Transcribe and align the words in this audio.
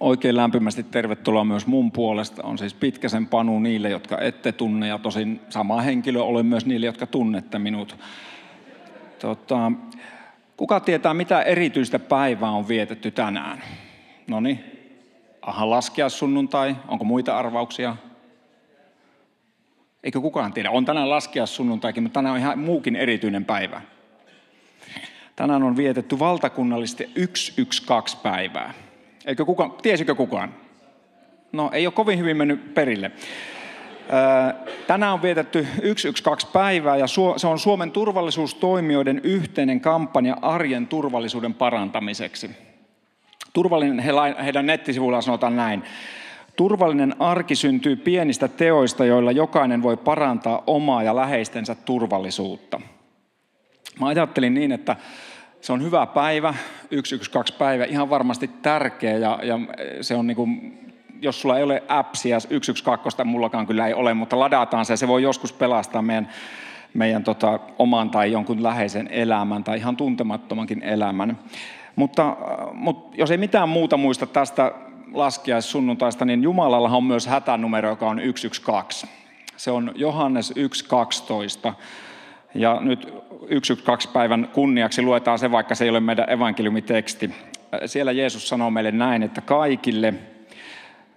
Oikein 0.00 0.36
lämpimästi 0.36 0.82
tervetuloa 0.82 1.44
myös 1.44 1.66
mun 1.66 1.92
puolesta. 1.92 2.42
On 2.42 2.58
siis 2.58 2.74
Pitkäsen 2.74 3.26
Panu 3.26 3.58
niille, 3.58 3.90
jotka 3.90 4.18
ette 4.20 4.52
tunne, 4.52 4.88
ja 4.88 4.98
tosin 4.98 5.40
sama 5.48 5.80
henkilö 5.80 6.22
olen 6.22 6.46
myös 6.46 6.66
niille, 6.66 6.86
jotka 6.86 7.06
tunnette 7.06 7.58
minut. 7.58 7.96
Tota, 9.18 9.72
kuka 10.56 10.80
tietää, 10.80 11.14
mitä 11.14 11.42
erityistä 11.42 11.98
päivää 11.98 12.50
on 12.50 12.68
vietetty 12.68 13.10
tänään? 13.10 13.62
No 14.26 14.40
niin, 14.40 14.64
aha, 15.42 15.70
laskea 15.70 16.08
sunnuntai. 16.08 16.76
Onko 16.88 17.04
muita 17.04 17.38
arvauksia? 17.38 17.96
Eikö 20.04 20.20
kukaan 20.20 20.52
tiedä? 20.52 20.70
On 20.70 20.84
tänään 20.84 21.10
laskea 21.10 21.46
sunnuntaikin, 21.46 22.02
mutta 22.02 22.14
tänään 22.14 22.32
on 22.32 22.40
ihan 22.40 22.58
muukin 22.58 22.96
erityinen 22.96 23.44
päivä. 23.44 23.80
Tänään 25.36 25.62
on 25.62 25.76
vietetty 25.76 26.18
valtakunnallisesti 26.18 27.04
112 27.04 28.20
päivää. 28.22 28.74
Eikö 29.26 29.44
kukaan, 29.44 29.72
tiesikö 29.82 30.14
kukaan? 30.14 30.54
No 31.52 31.70
ei 31.72 31.86
ole 31.86 31.92
kovin 31.92 32.18
hyvin 32.18 32.36
mennyt 32.36 32.74
perille. 32.74 33.12
Tänään 34.86 35.12
on 35.12 35.22
vietetty 35.22 35.66
112 35.74 36.50
päivää 36.52 36.96
ja 36.96 37.06
se 37.36 37.46
on 37.46 37.58
Suomen 37.58 37.90
turvallisuustoimijoiden 37.90 39.20
yhteinen 39.24 39.80
kampanja 39.80 40.36
arjen 40.42 40.86
turvallisuuden 40.86 41.54
parantamiseksi. 41.54 42.50
Turvallinen, 43.52 44.04
heidän 44.44 44.66
nettisivuillaan 44.66 45.22
sanotaan 45.22 45.56
näin. 45.56 45.82
Turvallinen 46.56 47.14
arki 47.18 47.54
syntyy 47.56 47.96
pienistä 47.96 48.48
teoista, 48.48 49.04
joilla 49.04 49.32
jokainen 49.32 49.82
voi 49.82 49.96
parantaa 49.96 50.62
omaa 50.66 51.02
ja 51.02 51.16
läheistensä 51.16 51.74
turvallisuutta. 51.74 52.80
Mä 54.00 54.06
ajattelin 54.06 54.54
niin, 54.54 54.72
että 54.72 54.96
se 55.62 55.72
on 55.72 55.82
hyvä 55.82 56.06
päivä, 56.06 56.54
112 56.90 57.58
päivä, 57.58 57.84
ihan 57.84 58.10
varmasti 58.10 58.50
tärkeä 58.62 59.16
ja, 59.16 59.38
ja 59.42 59.58
se 60.00 60.14
on 60.14 60.26
niin 60.26 60.36
kuin, 60.36 60.78
jos 61.20 61.40
sulla 61.40 61.56
ei 61.56 61.62
ole 61.62 61.82
appsia 61.88 62.40
112, 62.40 63.24
mullakaan 63.24 63.66
kyllä 63.66 63.86
ei 63.86 63.94
ole, 63.94 64.14
mutta 64.14 64.38
ladataan 64.38 64.84
se, 64.84 64.96
se 64.96 65.08
voi 65.08 65.22
joskus 65.22 65.52
pelastaa 65.52 66.02
meidän, 66.02 66.28
meidän 66.94 67.24
tota, 67.24 67.60
oman 67.78 68.10
tai 68.10 68.32
jonkun 68.32 68.62
läheisen 68.62 69.08
elämän 69.10 69.64
tai 69.64 69.78
ihan 69.78 69.96
tuntemattomankin 69.96 70.82
elämän. 70.82 71.38
Mutta, 71.96 72.36
mutta 72.72 73.16
jos 73.16 73.30
ei 73.30 73.38
mitään 73.38 73.68
muuta 73.68 73.96
muista 73.96 74.26
tästä 74.26 74.72
laskiaissunnuntaista, 75.12 76.24
niin 76.24 76.42
Jumalalla 76.42 76.88
on 76.88 77.04
myös 77.04 77.26
hätänumero, 77.26 77.88
joka 77.88 78.08
on 78.08 78.18
112. 78.18 79.06
Se 79.56 79.70
on 79.70 79.92
Johannes 79.94 80.54
1.12. 81.66 81.72
Ja 82.54 82.80
nyt 82.80 83.14
112 83.48 84.12
päivän 84.12 84.48
kunniaksi 84.52 85.02
luetaan 85.02 85.38
se, 85.38 85.50
vaikka 85.50 85.74
se 85.74 85.84
ei 85.84 85.90
ole 85.90 86.00
meidän 86.00 86.30
evankeliumiteksti. 86.30 87.30
Siellä 87.86 88.12
Jeesus 88.12 88.48
sanoo 88.48 88.70
meille 88.70 88.92
näin, 88.92 89.22
että 89.22 89.40
kaikille, 89.40 90.14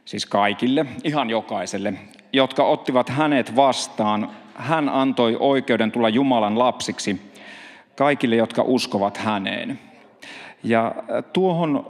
siis 0.05 0.25
kaikille, 0.25 0.85
ihan 1.03 1.29
jokaiselle, 1.29 1.93
jotka 2.33 2.63
ottivat 2.63 3.09
hänet 3.09 3.55
vastaan, 3.55 4.29
hän 4.55 4.89
antoi 4.89 5.37
oikeuden 5.39 5.91
tulla 5.91 6.09
Jumalan 6.09 6.59
lapsiksi 6.59 7.21
kaikille, 7.97 8.35
jotka 8.35 8.61
uskovat 8.61 9.17
häneen. 9.17 9.79
Ja 10.63 10.95
tuohon, 11.33 11.85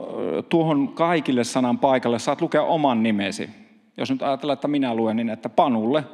tuohon 0.48 0.88
kaikille 0.88 1.44
sanan 1.44 1.78
paikalle 1.78 2.18
saat 2.18 2.40
lukea 2.40 2.62
oman 2.62 3.02
nimesi. 3.02 3.50
Jos 3.96 4.10
nyt 4.10 4.22
ajatellaan, 4.22 4.54
että 4.54 4.68
minä 4.68 4.94
luen, 4.94 5.16
niin 5.16 5.30
että 5.30 5.48
Panulle, 5.48 6.04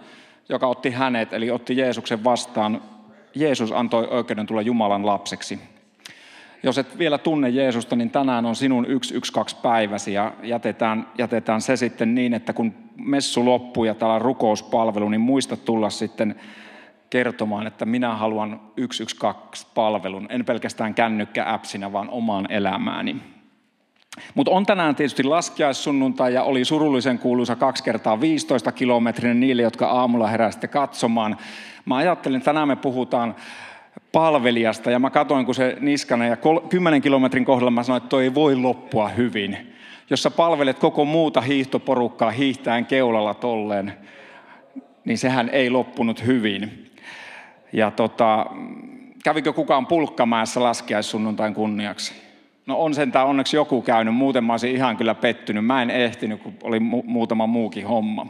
joka 0.48 0.66
otti 0.66 0.90
hänet, 0.90 1.32
eli 1.32 1.50
otti 1.50 1.76
Jeesuksen 1.76 2.24
vastaan, 2.24 2.82
Jeesus 3.34 3.72
antoi 3.72 4.08
oikeuden 4.11 4.47
tulla 4.47 4.62
Jumalan 4.62 5.06
lapseksi. 5.06 5.58
Jos 6.62 6.78
et 6.78 6.98
vielä 6.98 7.19
tunne 7.19 7.48
Jeesusta, 7.48 7.97
niin 7.97 8.11
tänään 8.11 8.47
on 8.47 8.56
sinun 8.56 8.86
112 9.02 9.61
päiväsi 9.62 10.12
ja 10.12 10.33
jätetään, 10.42 11.06
jätetään 11.19 11.61
se 11.61 11.77
sitten 11.77 12.14
niin, 12.14 12.34
että 12.34 12.52
kun 12.52 12.74
messu 12.97 13.44
loppuu 13.44 13.84
ja 13.84 13.94
täällä 13.94 14.14
on 14.14 14.22
rukouspalvelu, 14.22 15.08
niin 15.08 15.20
muista 15.20 15.56
tulla 15.56 15.91
sitten 15.91 16.34
kertomaan, 17.11 17.66
että 17.66 17.84
minä 17.84 18.17
haluan 18.17 18.61
112-palvelun, 18.80 20.27
en 20.29 20.45
pelkästään 20.45 20.95
kännykkä-appsina, 20.95 21.92
vaan 21.92 22.11
omaan 22.11 22.46
elämääni. 22.51 23.31
Mutta 24.34 24.52
on 24.52 24.67
tänään 24.67 24.95
tietysti 24.95 25.23
laskiaissunnuntai 25.23 26.34
ja 26.34 26.42
oli 26.42 26.64
surullisen 26.64 27.18
kuuluisa 27.18 27.56
2 27.56 27.84
kertaa 27.84 28.20
15 28.20 28.73
kilometriä 28.73 29.34
niille, 29.34 29.62
jotka 29.62 29.86
aamulla 29.86 30.27
heräsitte 30.27 30.68
katsomaan. 30.68 31.36
Mä 31.84 31.96
ajattelin, 31.96 32.36
että 32.36 32.45
tänään 32.45 32.68
me 32.68 32.77
puhutaan 32.77 33.34
palvelijasta 34.12 34.90
ja 34.90 34.98
mä 34.98 35.11
katoin, 35.11 35.46
kun 35.46 35.55
se 35.55 35.77
niskana 35.80 36.27
ja 36.27 36.36
10 36.68 37.02
kilometrin 37.02 37.45
kohdalla 37.45 37.70
mä 37.70 37.83
sanoin, 37.83 38.02
että 38.02 38.08
toi 38.08 38.24
ei 38.24 38.34
voi 38.34 38.56
loppua 38.56 39.08
hyvin. 39.08 39.74
Jos 40.11 40.23
sä 40.23 40.30
palvelet 40.30 40.79
koko 40.79 41.05
muuta 41.05 41.40
hiihtoporukkaa 41.40 42.30
hiihtäen 42.30 42.86
keulalla 42.86 43.34
tolleen, 43.34 43.92
niin 45.05 45.18
sehän 45.18 45.48
ei 45.48 45.70
loppunut 45.70 46.27
hyvin. 46.27 46.90
Ja 47.73 47.90
tota, 47.90 48.46
kävikö 49.24 49.52
kukaan 49.52 49.86
pulkkamäessä 49.86 50.62
laskiaissunnuntain 50.62 51.55
kunniaksi? 51.55 52.21
No 52.67 52.80
on 52.83 52.95
sentään 52.95 53.27
onneksi 53.27 53.56
joku 53.56 53.83
käynyt, 53.83 54.14
muuten 54.14 54.45
mä 54.45 54.52
olisin 54.52 54.74
ihan 54.74 54.96
kyllä 54.96 55.14
pettynyt. 55.14 55.67
Mä 55.67 55.83
en 55.83 55.90
ehtinyt, 55.90 56.42
kun 56.42 56.55
oli 56.62 56.78
mu- 56.78 57.06
muutama 57.06 57.46
muukin 57.46 57.86
homma. 57.86 58.27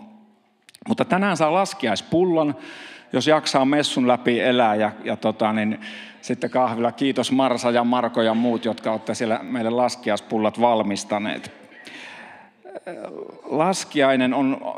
Mutta 0.88 1.04
tänään 1.04 1.36
saa 1.36 1.52
laskiaispullon, 1.52 2.54
jos 3.12 3.26
jaksaa 3.26 3.64
messun 3.64 4.08
läpi 4.08 4.40
elää 4.40 4.74
ja, 4.74 4.92
ja 5.04 5.16
tota, 5.16 5.52
niin, 5.52 5.80
sitten 6.20 6.50
kahvilla 6.50 6.92
kiitos 6.92 7.32
Marsa 7.32 7.70
ja 7.70 7.84
Marko 7.84 8.22
ja 8.22 8.34
muut, 8.34 8.64
jotka 8.64 8.92
olette 8.92 9.14
siellä 9.14 9.40
meille 9.42 9.70
laskiaispullat 9.70 10.60
valmistaneet. 10.60 11.52
Laskiainen 13.44 14.34
on 14.34 14.74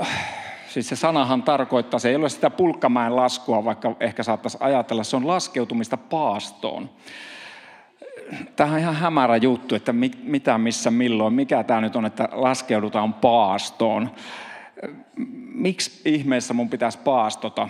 Siis 0.75 0.89
se 0.89 0.97
sanahan 0.97 1.43
tarkoittaa, 1.43 2.01
se 2.01 2.09
ei 2.09 2.17
ole 2.17 2.29
sitä 2.29 2.51
pulkkamäen 2.51 3.17
laskua, 3.17 3.65
vaikka 3.65 3.97
ehkä 4.01 4.23
saattaisi 4.23 4.59
ajatella, 4.61 5.05
se 5.05 5.17
on 5.17 5.27
laskeutumista 5.27 5.97
paastoon. 5.97 6.91
Tämä 8.57 8.73
on 8.73 8.79
ihan 8.79 8.95
hämärä 8.95 9.37
juttu, 9.37 9.75
että 9.75 9.93
mitä, 10.23 10.59
missä, 10.59 10.91
milloin, 10.91 11.35
mikä 11.35 11.63
tämä 11.63 11.81
nyt 11.81 11.97
on, 11.97 12.07
että 12.07 12.29
laskeudutaan 12.33 13.15
paastoon. 13.15 14.11
Miksi 15.55 16.01
ihmeessä 16.05 16.55
mun 16.55 16.71
pitäisi 16.71 16.99
paastota? 16.99 17.69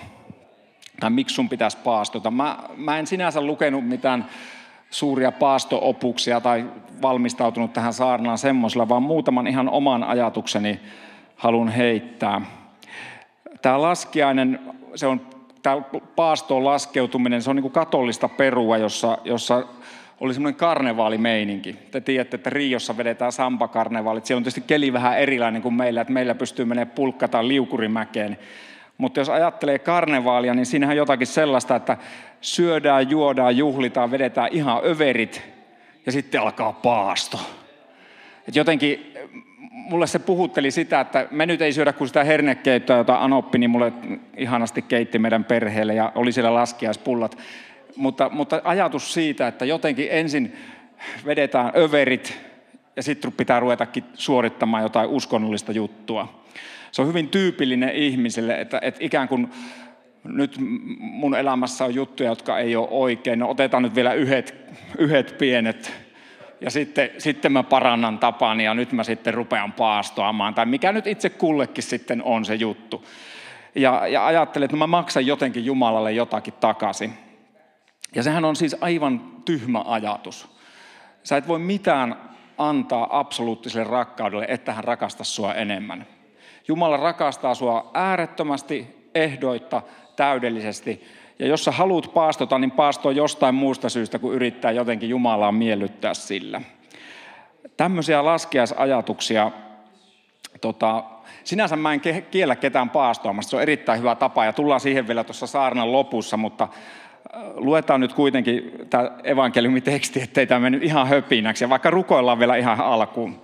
Tai 1.00 1.10
miksi 1.10 1.34
sun 1.34 1.48
pitäisi 1.48 1.76
paastota? 1.84 2.30
Mä, 2.30 2.58
mä 2.76 2.98
en 2.98 3.06
sinänsä 3.06 3.40
lukenut 3.40 3.88
mitään 3.88 4.26
suuria 4.90 5.32
paastoopuksia 5.32 6.40
tai 6.40 6.66
valmistautunut 7.02 7.72
tähän 7.72 7.92
saarnaan 7.92 8.38
semmoisella, 8.38 8.88
vaan 8.88 9.02
muutaman 9.02 9.46
ihan 9.46 9.68
oman 9.68 10.04
ajatukseni 10.04 10.80
halun 11.36 11.68
heittää 11.68 12.40
tämä 13.64 13.82
laskiainen, 13.82 14.60
se 14.94 15.06
on, 15.06 15.20
tämä 15.62 15.82
paastoon 16.16 16.64
laskeutuminen, 16.64 17.42
se 17.42 17.50
on 17.50 17.56
niin 17.56 17.62
kuin 17.62 17.72
katolista 17.72 18.28
perua, 18.28 18.78
jossa, 18.78 19.18
jossa 19.24 19.62
oli 20.20 20.34
semmoinen 20.34 20.58
karnevaalimeininki. 20.58 21.76
Te 21.90 22.00
tiedätte, 22.00 22.34
että 22.34 22.50
Riossa 22.50 22.96
vedetään 22.96 23.32
sampakarnevaalit. 23.32 24.26
Siellä 24.26 24.38
on 24.38 24.42
tietysti 24.42 24.64
keli 24.66 24.92
vähän 24.92 25.18
erilainen 25.18 25.62
kuin 25.62 25.74
meillä, 25.74 26.00
että 26.00 26.12
meillä 26.12 26.34
pystyy 26.34 26.64
menemään 26.64 26.94
pulkka 26.94 27.28
tai 27.28 27.48
liukurimäkeen. 27.48 28.38
Mutta 28.98 29.20
jos 29.20 29.28
ajattelee 29.28 29.78
karnevaalia, 29.78 30.54
niin 30.54 30.66
siinähän 30.66 30.92
on 30.94 30.96
jotakin 30.96 31.26
sellaista, 31.26 31.76
että 31.76 31.96
syödään, 32.40 33.10
juodaan, 33.10 33.56
juhlitaan, 33.56 34.10
vedetään 34.10 34.48
ihan 34.52 34.80
överit 34.84 35.42
ja 36.06 36.12
sitten 36.12 36.40
alkaa 36.40 36.72
paasto. 36.72 37.40
Et 38.48 38.56
jotenkin 38.56 39.12
mulle 39.70 40.06
se 40.06 40.18
puhutteli 40.18 40.70
sitä, 40.70 41.00
että 41.00 41.26
me 41.30 41.46
nyt 41.46 41.62
ei 41.62 41.72
syödä 41.72 41.92
kuin 41.92 42.08
sitä 42.08 42.24
hernekeittoa, 42.24 42.96
jota 42.96 43.16
Anoppi 43.16 43.58
niin 43.58 43.70
mulle 43.70 43.92
ihanasti 44.36 44.82
keitti 44.82 45.18
meidän 45.18 45.44
perheelle 45.44 45.94
ja 45.94 46.12
oli 46.14 46.32
siellä 46.32 46.54
laskiaispullat. 46.54 47.38
Mutta, 47.96 48.28
mutta 48.28 48.60
ajatus 48.64 49.14
siitä, 49.14 49.48
että 49.48 49.64
jotenkin 49.64 50.08
ensin 50.10 50.56
vedetään 51.26 51.72
överit 51.76 52.40
ja 52.96 53.02
sitten 53.02 53.32
pitää 53.32 53.60
ruvetakin 53.60 54.04
suorittamaan 54.14 54.82
jotain 54.82 55.08
uskonnollista 55.10 55.72
juttua. 55.72 56.44
Se 56.92 57.02
on 57.02 57.08
hyvin 57.08 57.28
tyypillinen 57.28 57.90
ihmisille, 57.90 58.60
että, 58.60 58.78
että 58.82 59.00
ikään 59.04 59.28
kuin 59.28 59.48
nyt 60.24 60.56
mun 60.98 61.36
elämässä 61.36 61.84
on 61.84 61.94
juttuja, 61.94 62.28
jotka 62.28 62.58
ei 62.58 62.76
ole 62.76 62.88
oikein. 62.90 63.38
No 63.38 63.50
otetaan 63.50 63.82
nyt 63.82 63.94
vielä 63.94 64.14
yhdet, 64.14 64.54
yhdet 64.98 65.38
pienet 65.38 65.92
ja 66.60 66.70
sitten, 66.70 67.10
sitten 67.18 67.52
mä 67.52 67.62
parannan 67.62 68.18
tapani 68.18 68.64
ja 68.64 68.74
nyt 68.74 68.92
mä 68.92 69.04
sitten 69.04 69.34
rupean 69.34 69.72
paastoamaan, 69.72 70.54
tai 70.54 70.66
mikä 70.66 70.92
nyt 70.92 71.06
itse 71.06 71.30
kullekin 71.30 71.84
sitten 71.84 72.22
on 72.22 72.44
se 72.44 72.54
juttu. 72.54 73.04
Ja, 73.74 74.06
ja 74.06 74.26
ajattelen, 74.26 74.64
että 74.64 74.76
mä 74.76 74.86
maksan 74.86 75.26
jotenkin 75.26 75.64
Jumalalle 75.64 76.12
jotakin 76.12 76.54
takaisin. 76.60 77.12
Ja 78.14 78.22
sehän 78.22 78.44
on 78.44 78.56
siis 78.56 78.76
aivan 78.80 79.32
tyhmä 79.44 79.82
ajatus. 79.86 80.48
Sä 81.22 81.36
et 81.36 81.48
voi 81.48 81.58
mitään 81.58 82.16
antaa 82.58 83.18
absoluuttiselle 83.18 83.90
rakkaudelle, 83.90 84.46
että 84.48 84.72
hän 84.72 84.84
rakasta 84.84 85.24
sua 85.24 85.54
enemmän. 85.54 86.06
Jumala 86.68 86.96
rakastaa 86.96 87.54
sua 87.54 87.90
äärettömästi, 87.94 89.10
ehdoitta, 89.14 89.82
täydellisesti 90.16 91.04
ja 91.38 91.46
jos 91.46 91.64
sä 91.64 91.70
haluat 91.70 92.14
paastota, 92.14 92.58
niin 92.58 92.70
paastoa 92.70 93.12
jostain 93.12 93.54
muusta 93.54 93.88
syystä, 93.88 94.18
kun 94.18 94.34
yrittää 94.34 94.70
jotenkin 94.70 95.08
Jumalaa 95.08 95.52
miellyttää 95.52 96.14
sillä. 96.14 96.60
Tämmöisiä 97.76 98.24
laskiaisajatuksia 98.24 99.50
Tota, 100.60 101.04
sinänsä 101.44 101.76
mä 101.76 101.92
en 101.92 102.00
kiellä 102.30 102.56
ketään 102.56 102.90
paastoamasta, 102.90 103.50
se 103.50 103.56
on 103.56 103.62
erittäin 103.62 103.98
hyvä 103.98 104.14
tapa 104.14 104.44
ja 104.44 104.52
tullaan 104.52 104.80
siihen 104.80 105.08
vielä 105.08 105.24
tuossa 105.24 105.46
saarnan 105.46 105.92
lopussa, 105.92 106.36
mutta 106.36 106.68
luetaan 107.54 108.00
nyt 108.00 108.12
kuitenkin 108.12 108.72
tämä 108.90 109.10
evankeliumiteksti, 109.24 110.22
ettei 110.22 110.46
tämä 110.46 110.60
mennyt 110.60 110.82
ihan 110.82 111.08
höpinäksi 111.08 111.64
ja 111.64 111.68
vaikka 111.68 111.90
rukoillaan 111.90 112.38
vielä 112.38 112.56
ihan 112.56 112.80
alkuun. 112.80 113.42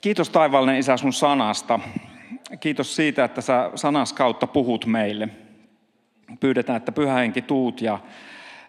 Kiitos 0.00 0.30
taivaallinen 0.30 0.78
Isä 0.78 0.96
sun 0.96 1.12
sanasta. 1.12 1.80
Kiitos 2.60 2.96
siitä, 2.96 3.24
että 3.24 3.40
sä 3.40 3.70
sanas 3.74 4.12
kautta 4.12 4.46
puhut 4.46 4.86
meille. 4.86 5.28
Pyydetään, 6.40 6.76
että 6.76 6.92
pyhä 6.92 7.14
henki 7.14 7.42
tuut 7.42 7.80
ja 7.82 7.98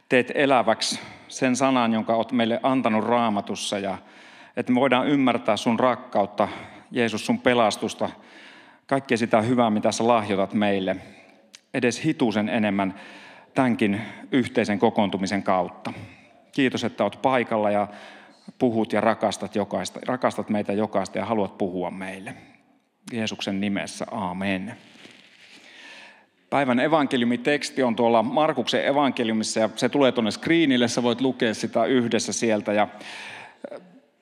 teet 0.10 0.32
eläväksi 0.36 1.00
sen 1.28 1.56
sanan, 1.56 1.94
jonka 1.94 2.16
olet 2.16 2.32
meille 2.32 2.60
antanut 2.64 3.04
raamatussa 3.04 3.80
ja 3.80 3.98
että 4.58 4.72
me 4.72 4.80
voidaan 4.80 5.08
ymmärtää 5.08 5.58
sun 5.58 5.80
rakkautta, 5.80 6.48
Jeesus, 6.92 7.26
sun 7.26 7.40
pelastusta, 7.40 8.10
kaikkea 8.88 9.18
sitä 9.18 9.42
hyvää, 9.42 9.70
mitä 9.70 9.92
sä 9.92 10.08
lahjoitat 10.08 10.54
meille, 10.54 10.96
edes 11.74 12.04
hitusen 12.04 12.50
enemmän 12.50 12.94
tämänkin 13.54 14.02
yhteisen 14.32 14.80
kokoontumisen 14.80 15.44
kautta. 15.44 15.94
Kiitos, 16.52 16.84
että 16.84 17.04
olet 17.04 17.22
paikalla 17.22 17.72
ja 17.72 17.88
puhut 18.60 18.94
ja 18.94 19.02
rakastat, 19.02 19.56
jokaista, 19.56 20.00
rakastat 20.06 20.50
meitä 20.50 20.74
jokaista 20.74 21.18
ja 21.18 21.26
haluat 21.26 21.58
puhua 21.58 21.92
meille. 21.92 22.34
Jeesuksen 23.12 23.62
nimessä, 23.62 24.06
amen. 24.12 24.76
Päivän 26.50 26.80
evankeliumiteksti 26.80 27.84
on 27.84 27.96
tuolla 27.96 28.24
Markuksen 28.24 28.86
evankeliumissa 28.86 29.60
ja 29.60 29.70
se 29.76 29.90
tulee 29.90 30.12
tuonne 30.12 30.32
screenille, 30.32 30.88
sä 30.88 31.04
voit 31.04 31.22
lukea 31.22 31.54
sitä 31.54 31.86
yhdessä 31.86 32.34
sieltä. 32.34 32.74
Ja 32.74 32.88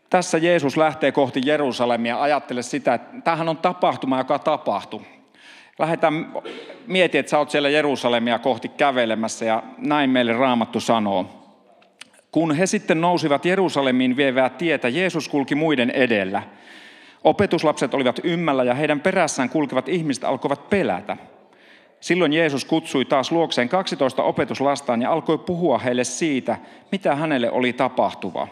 tässä 0.10 0.38
Jeesus 0.38 0.78
lähtee 0.78 1.12
kohti 1.12 1.42
Jerusalemia, 1.46 2.22
ajattele 2.22 2.64
sitä, 2.64 2.94
että 2.94 3.22
tämähän 3.24 3.50
on 3.50 3.58
tapahtuma, 3.58 4.18
joka 4.18 4.40
tapahtui. 4.40 5.02
Lähdetään 5.80 6.34
miettiä, 6.88 7.20
että 7.20 7.30
sä 7.30 7.38
oot 7.38 7.50
siellä 7.50 7.70
Jerusalemia 7.70 8.40
kohti 8.40 8.70
kävelemässä 8.70 9.46
ja 9.46 9.64
näin 9.78 10.10
meille 10.10 10.34
Raamattu 10.34 10.80
sanoo. 10.80 11.46
Kun 12.32 12.56
he 12.56 12.66
sitten 12.66 13.02
nousivat 13.02 13.46
Jerusalemiin 13.46 14.18
vievää 14.18 14.50
tietä, 14.50 14.90
Jeesus 14.90 15.30
kulki 15.30 15.56
muiden 15.56 15.90
edellä. 15.90 16.44
Opetuslapset 17.24 17.94
olivat 17.94 18.20
ymmällä 18.24 18.64
ja 18.64 18.74
heidän 18.74 19.00
perässään 19.00 19.50
kulkevat 19.50 19.90
ihmiset 19.90 20.24
alkoivat 20.24 20.70
pelätä. 20.70 21.18
Silloin 22.00 22.34
Jeesus 22.34 22.66
kutsui 22.66 23.06
taas 23.06 23.32
luokseen 23.32 23.70
12 23.70 24.24
opetuslastaan 24.24 25.02
ja 25.02 25.12
alkoi 25.12 25.38
puhua 25.38 25.78
heille 25.78 26.04
siitä, 26.04 26.58
mitä 26.92 27.16
hänelle 27.16 27.52
oli 27.52 27.74
tapahtuva. 27.74 28.48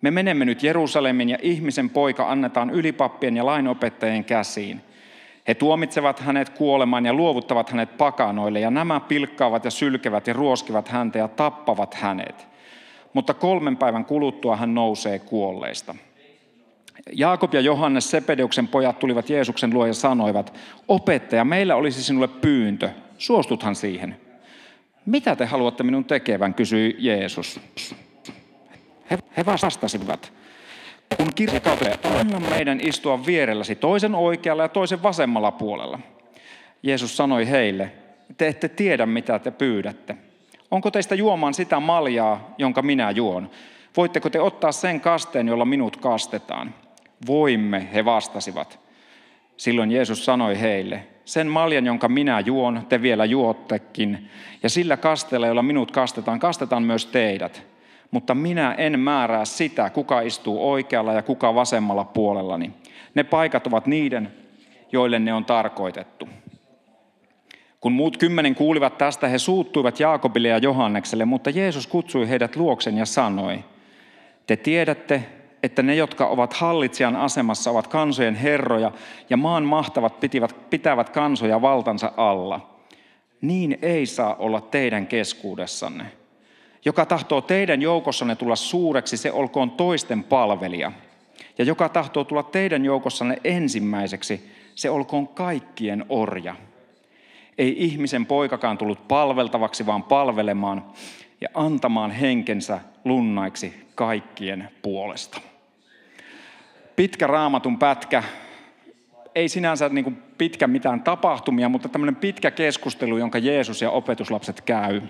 Me 0.00 0.10
menemme 0.10 0.44
nyt 0.44 0.62
Jerusalemin 0.62 1.28
ja 1.28 1.38
ihmisen 1.42 1.90
poika 1.90 2.30
annetaan 2.30 2.70
ylipappien 2.70 3.36
ja 3.36 3.46
lainopettajien 3.46 4.24
käsiin. 4.24 4.80
He 5.48 5.54
tuomitsevat 5.54 6.20
hänet 6.20 6.48
kuolemaan 6.48 7.06
ja 7.06 7.14
luovuttavat 7.14 7.70
hänet 7.70 7.96
pakanoille 7.96 8.60
ja 8.60 8.70
nämä 8.70 9.00
pilkkaavat 9.00 9.64
ja 9.64 9.70
sylkevät 9.70 10.26
ja 10.26 10.32
ruoskivat 10.32 10.88
häntä 10.88 11.18
ja 11.18 11.28
tappavat 11.28 11.94
hänet. 11.94 12.46
Mutta 13.12 13.34
kolmen 13.34 13.76
päivän 13.76 14.04
kuluttua 14.04 14.56
hän 14.56 14.74
nousee 14.74 15.18
kuolleista. 15.18 15.94
Jaakob 17.12 17.54
ja 17.54 17.60
Johannes 17.60 18.10
Sepedeuksen 18.10 18.68
pojat 18.68 18.98
tulivat 18.98 19.30
Jeesuksen 19.30 19.74
luo 19.74 19.86
ja 19.86 19.94
sanoivat, 19.94 20.58
opettaja, 20.88 21.44
meillä 21.44 21.76
olisi 21.76 22.02
sinulle 22.02 22.28
pyyntö. 22.28 22.90
Suostuthan 23.18 23.74
siihen. 23.74 24.16
Mitä 25.06 25.36
te 25.36 25.44
haluatte 25.44 25.82
minun 25.82 26.04
tekevän, 26.04 26.54
kysyi 26.54 26.96
Jeesus. 26.98 27.60
He, 29.10 29.18
he 29.36 29.46
vastasivat, 29.46 30.32
kun 31.16 31.34
kirkkaute, 31.34 31.98
anna 32.20 32.40
meidän 32.40 32.80
istua 32.80 33.26
vierelläsi 33.26 33.74
toisen 33.74 34.14
oikealla 34.14 34.62
ja 34.62 34.68
toisen 34.68 35.02
vasemmalla 35.02 35.50
puolella. 35.50 35.98
Jeesus 36.82 37.16
sanoi 37.16 37.50
heille, 37.50 37.92
te 38.38 38.48
ette 38.48 38.68
tiedä 38.68 39.06
mitä 39.06 39.38
te 39.38 39.50
pyydätte. 39.50 40.16
Onko 40.70 40.90
teistä 40.90 41.14
juomaan 41.14 41.54
sitä 41.54 41.80
maljaa, 41.80 42.54
jonka 42.58 42.82
minä 42.82 43.10
juon? 43.10 43.50
Voitteko 43.96 44.30
te 44.30 44.40
ottaa 44.40 44.72
sen 44.72 45.00
kasteen, 45.00 45.48
jolla 45.48 45.64
minut 45.64 45.96
kastetaan? 45.96 46.74
Voimme, 47.26 47.88
he 47.94 48.04
vastasivat. 48.04 48.78
Silloin 49.56 49.90
Jeesus 49.90 50.24
sanoi 50.24 50.60
heille, 50.60 51.06
sen 51.24 51.46
maljan, 51.46 51.86
jonka 51.86 52.08
minä 52.08 52.40
juon, 52.40 52.86
te 52.88 53.02
vielä 53.02 53.24
juottekin, 53.24 54.30
ja 54.62 54.68
sillä 54.68 54.96
kasteella, 54.96 55.46
jolla 55.46 55.62
minut 55.62 55.90
kastetaan, 55.90 56.40
kastetaan 56.40 56.82
myös 56.82 57.06
teidät. 57.06 57.71
Mutta 58.12 58.34
minä 58.34 58.74
en 58.74 59.00
määrää 59.00 59.44
sitä, 59.44 59.90
kuka 59.90 60.20
istuu 60.20 60.70
oikealla 60.70 61.12
ja 61.12 61.22
kuka 61.22 61.54
vasemmalla 61.54 62.04
puolellani. 62.04 62.72
Ne 63.14 63.24
paikat 63.24 63.66
ovat 63.66 63.86
niiden, 63.86 64.32
joille 64.92 65.18
ne 65.18 65.34
on 65.34 65.44
tarkoitettu. 65.44 66.28
Kun 67.80 67.92
muut 67.92 68.16
kymmenen 68.16 68.54
kuulivat 68.54 68.98
tästä, 68.98 69.28
he 69.28 69.38
suuttuivat 69.38 70.00
Jaakobille 70.00 70.48
ja 70.48 70.58
Johannekselle, 70.58 71.24
mutta 71.24 71.50
Jeesus 71.50 71.86
kutsui 71.86 72.28
heidät 72.28 72.56
luoksen 72.56 72.98
ja 72.98 73.06
sanoi, 73.06 73.64
te 74.46 74.56
tiedätte, 74.56 75.24
että 75.62 75.82
ne, 75.82 75.94
jotka 75.94 76.26
ovat 76.26 76.52
hallitsijan 76.52 77.16
asemassa, 77.16 77.70
ovat 77.70 77.86
kansojen 77.86 78.34
herroja 78.34 78.92
ja 79.30 79.36
maan 79.36 79.64
mahtavat 79.64 80.20
pitivät, 80.20 80.70
pitävät 80.70 81.10
kansoja 81.10 81.62
valtansa 81.62 82.12
alla. 82.16 82.78
Niin 83.40 83.78
ei 83.82 84.06
saa 84.06 84.34
olla 84.34 84.60
teidän 84.60 85.06
keskuudessanne. 85.06 86.21
Joka 86.84 87.06
tahtoo 87.06 87.40
teidän 87.40 87.82
joukossanne 87.82 88.36
tulla 88.36 88.56
suureksi, 88.56 89.16
se 89.16 89.32
olkoon 89.32 89.70
toisten 89.70 90.24
palvelija. 90.24 90.92
Ja 91.58 91.64
joka 91.64 91.88
tahtoo 91.88 92.24
tulla 92.24 92.42
teidän 92.42 92.84
joukossanne 92.84 93.36
ensimmäiseksi, 93.44 94.50
se 94.74 94.90
olkoon 94.90 95.28
kaikkien 95.28 96.04
orja. 96.08 96.56
Ei 97.58 97.84
ihmisen 97.84 98.26
poikakaan 98.26 98.78
tullut 98.78 99.08
palveltavaksi, 99.08 99.86
vaan 99.86 100.02
palvelemaan 100.02 100.84
ja 101.40 101.48
antamaan 101.54 102.10
henkensä 102.10 102.80
lunnaiksi 103.04 103.86
kaikkien 103.94 104.68
puolesta 104.82 105.40
pitkä 106.96 107.26
raamatun 107.26 107.78
pätkä, 107.78 108.22
ei 109.34 109.48
sinänsä 109.48 109.88
niin 109.88 110.04
kuin 110.04 110.22
pitkä 110.38 110.66
mitään 110.66 111.02
tapahtumia, 111.02 111.68
mutta 111.68 111.88
tämmöinen 111.88 112.16
pitkä 112.16 112.50
keskustelu, 112.50 113.18
jonka 113.18 113.38
Jeesus 113.38 113.82
ja 113.82 113.90
opetuslapset 113.90 114.60
käy. 114.60 115.00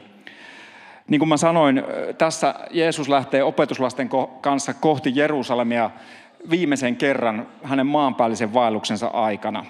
Niin 1.09 1.19
kuin 1.19 1.29
mä 1.29 1.37
sanoin, 1.37 1.83
tässä 2.19 2.55
Jeesus 2.71 3.09
lähtee 3.09 3.43
opetuslasten 3.43 4.11
kanssa 4.41 4.75
kohti 4.75 5.13
Jerusalemia 5.15 5.91
viimeisen 6.51 6.97
kerran 6.97 7.47
hänen 7.63 7.87
maanpäällisen 7.87 8.55
vaelluksensa 8.55 9.07
aikana. 9.07 9.65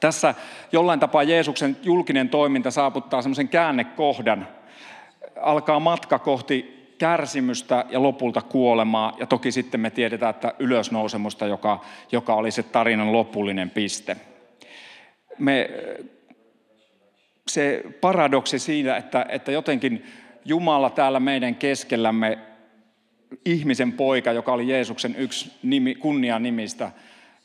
Tässä 0.00 0.34
jollain 0.72 1.00
tapaa 1.00 1.22
Jeesuksen 1.22 1.76
julkinen 1.82 2.28
toiminta 2.28 2.70
saaputtaa 2.70 3.22
semmoisen 3.22 3.48
käännekohdan. 3.48 4.48
Alkaa 5.40 5.80
matka 5.80 6.18
kohti 6.18 6.76
kärsimystä 6.98 7.84
ja 7.88 8.02
lopulta 8.02 8.42
kuolemaa. 8.42 9.16
Ja 9.18 9.26
toki 9.26 9.52
sitten 9.52 9.80
me 9.80 9.90
tiedetään, 9.90 10.30
että 10.30 10.54
ylösnousemusta, 10.58 11.46
joka, 11.46 11.80
joka 12.12 12.34
oli 12.34 12.50
se 12.50 12.62
tarinan 12.62 13.12
lopullinen 13.12 13.70
piste. 13.70 14.16
Me, 15.38 15.70
se 17.48 17.82
paradoksi 18.00 18.58
siinä, 18.58 18.96
että, 18.96 19.26
että 19.28 19.52
jotenkin 19.52 20.06
Jumala 20.46 20.90
täällä 20.90 21.20
meidän 21.20 21.54
keskellämme, 21.54 22.38
ihmisen 23.44 23.92
poika, 23.92 24.32
joka 24.32 24.52
oli 24.52 24.68
Jeesuksen 24.68 25.16
yksi 25.16 25.52
nimi, 25.62 25.94
kunnia 25.94 26.38
nimistä, 26.38 26.90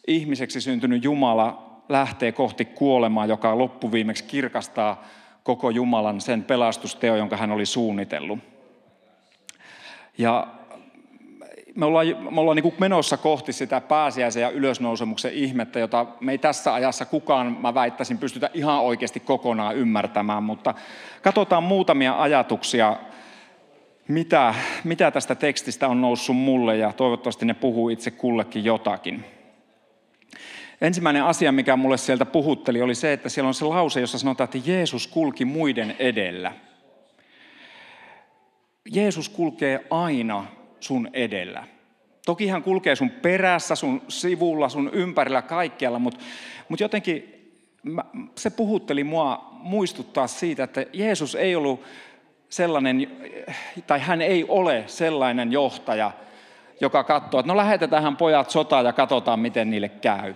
ihmiseksi 0.08 0.62
syntynyt 0.62 1.04
Jumala 1.04 1.82
lähtee 1.90 2.32
kohti 2.32 2.66
kuolemaa, 2.66 3.26
joka 3.26 3.58
loppuviimeksi 3.58 4.24
kirkastaa 4.24 5.04
koko 5.44 5.70
Jumalan 5.70 6.22
sen 6.22 6.44
pelastusteo, 6.44 7.16
jonka 7.16 7.38
hän 7.38 7.52
oli 7.52 7.66
suunnitellut. 7.66 8.40
Ja 10.18 10.48
me 11.76 11.86
ollaan, 11.86 12.08
me 12.08 12.42
ollaan 12.42 12.56
niin 12.56 12.74
menossa 12.80 13.18
kohti 13.18 13.54
sitä 13.54 13.82
pääsiäisen 13.82 14.42
ja 14.42 14.50
ylösnousemuksen 14.50 15.34
ihmettä, 15.34 15.80
jota 15.80 16.06
me 16.20 16.32
ei 16.32 16.38
tässä 16.38 16.74
ajassa 16.74 17.06
kukaan, 17.06 17.58
mä 17.62 17.74
väittäisin, 17.74 18.18
pystytä 18.18 18.50
ihan 18.54 18.82
oikeasti 18.82 19.20
kokonaan 19.20 19.76
ymmärtämään, 19.76 20.44
mutta 20.44 20.74
katsotaan 21.22 21.64
muutamia 21.64 22.22
ajatuksia, 22.22 22.98
mitä, 24.08 24.56
mitä 24.84 25.12
tästä 25.12 25.36
tekstistä 25.36 25.88
on 25.88 26.02
noussut 26.02 26.36
mulle 26.36 26.78
ja 26.78 26.94
toivottavasti 26.94 27.46
ne 27.46 27.54
puhuu 27.54 27.90
itse 27.90 28.12
kullekin 28.12 28.66
jotakin. 28.66 29.26
Ensimmäinen 30.82 31.24
asia, 31.24 31.52
mikä 31.52 31.76
mulle 31.76 31.98
sieltä 31.98 32.26
puhutteli, 32.26 32.82
oli 32.82 32.96
se, 32.96 33.14
että 33.14 33.30
siellä 33.30 33.48
on 33.48 33.54
se 33.54 33.66
lause, 33.66 34.02
jossa 34.02 34.18
sanotaan, 34.18 34.46
että 34.46 34.72
Jeesus 34.72 35.08
kulki 35.08 35.46
muiden 35.46 35.96
edellä– 36.00 36.52
Jeesus 38.86 39.30
kulkee 39.30 39.86
aina 39.90 40.46
sun 40.84 41.10
edellä. 41.14 41.64
Toki 42.26 42.48
hän 42.48 42.64
kulkee 42.64 42.96
sun 42.96 43.10
perässä, 43.10 43.76
sun 43.76 44.02
sivulla, 44.08 44.70
sun 44.70 44.90
ympärillä, 44.94 45.42
kaikkialla, 45.42 46.00
mutta, 46.00 46.20
mutta 46.70 46.84
jotenkin 46.84 47.42
se 48.36 48.50
puhutteli 48.50 49.04
mua 49.04 49.50
muistuttaa 49.52 50.28
siitä, 50.28 50.64
että 50.64 50.86
Jeesus 50.94 51.36
ei 51.36 51.56
ollut 51.56 51.84
sellainen, 52.50 53.08
tai 53.88 54.00
hän 54.00 54.22
ei 54.22 54.46
ole 54.48 54.84
sellainen 54.88 55.52
johtaja, 55.52 56.12
joka 56.82 57.04
katsoo, 57.04 57.40
että 57.40 57.52
no 57.52 57.58
lähetetään 57.58 58.18
pojat 58.18 58.50
sotaan 58.50 58.86
ja 58.86 58.94
katsotaan, 58.94 59.40
miten 59.40 59.70
niille 59.70 59.90
käy. 59.90 60.34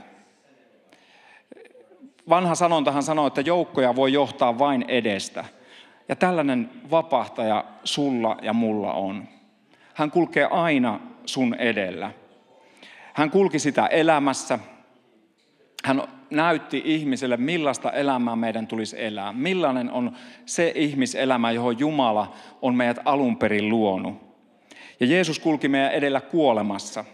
Vanha 2.29 2.55
sanontahan 2.55 3.03
sanoo, 3.03 3.27
että 3.27 3.41
joukkoja 3.41 3.95
voi 3.95 4.13
johtaa 4.13 4.59
vain 4.59 4.85
edestä. 4.87 5.45
Ja 6.09 6.15
tällainen 6.15 6.69
vapahtaja 6.91 7.65
sulla 7.83 8.37
ja 8.41 8.53
mulla 8.53 8.93
on. 8.93 9.27
Hän 9.95 10.11
kulkee 10.11 10.45
aina 10.45 10.99
sun 11.25 11.53
edellä. 11.53 12.11
Hän 13.13 13.31
kulki 13.31 13.59
sitä 13.59 13.87
elämässä. 13.87 14.59
Hän 15.85 16.01
näytti 16.29 16.81
ihmiselle, 16.85 17.37
millaista 17.37 17.91
elämää 17.91 18.35
meidän 18.35 18.67
tulisi 18.67 19.03
elää. 19.05 19.33
Millainen 19.33 19.91
on 19.91 20.15
se 20.45 20.71
ihmiselämä, 20.75 21.51
johon 21.51 21.79
Jumala 21.79 22.33
on 22.61 22.75
meidät 22.75 22.99
alun 23.05 23.37
perin 23.37 23.69
luonut. 23.69 24.15
Ja 24.99 25.05
Jeesus 25.05 25.39
kulki 25.39 25.67
meidän 25.67 25.91
edellä 25.91 26.21
kuolemassa. 26.21 27.05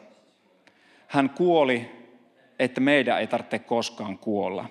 Hän 1.08 1.30
kuoli, 1.30 1.92
että 2.60 2.82
meidän 2.82 3.20
ei 3.20 3.28
tarvitse 3.28 3.60
koskaan 3.60 4.18
kuolla. 4.18 4.66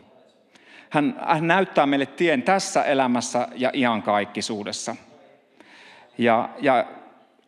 Hän, 0.90 1.20
hän 1.26 1.46
näyttää 1.46 1.86
meille 1.86 2.06
tien 2.06 2.42
tässä 2.42 2.82
elämässä 2.82 3.48
ja 3.54 3.70
iankaikkisuudessa. 3.74 4.96
Ja, 6.18 6.48
ja 6.60 6.86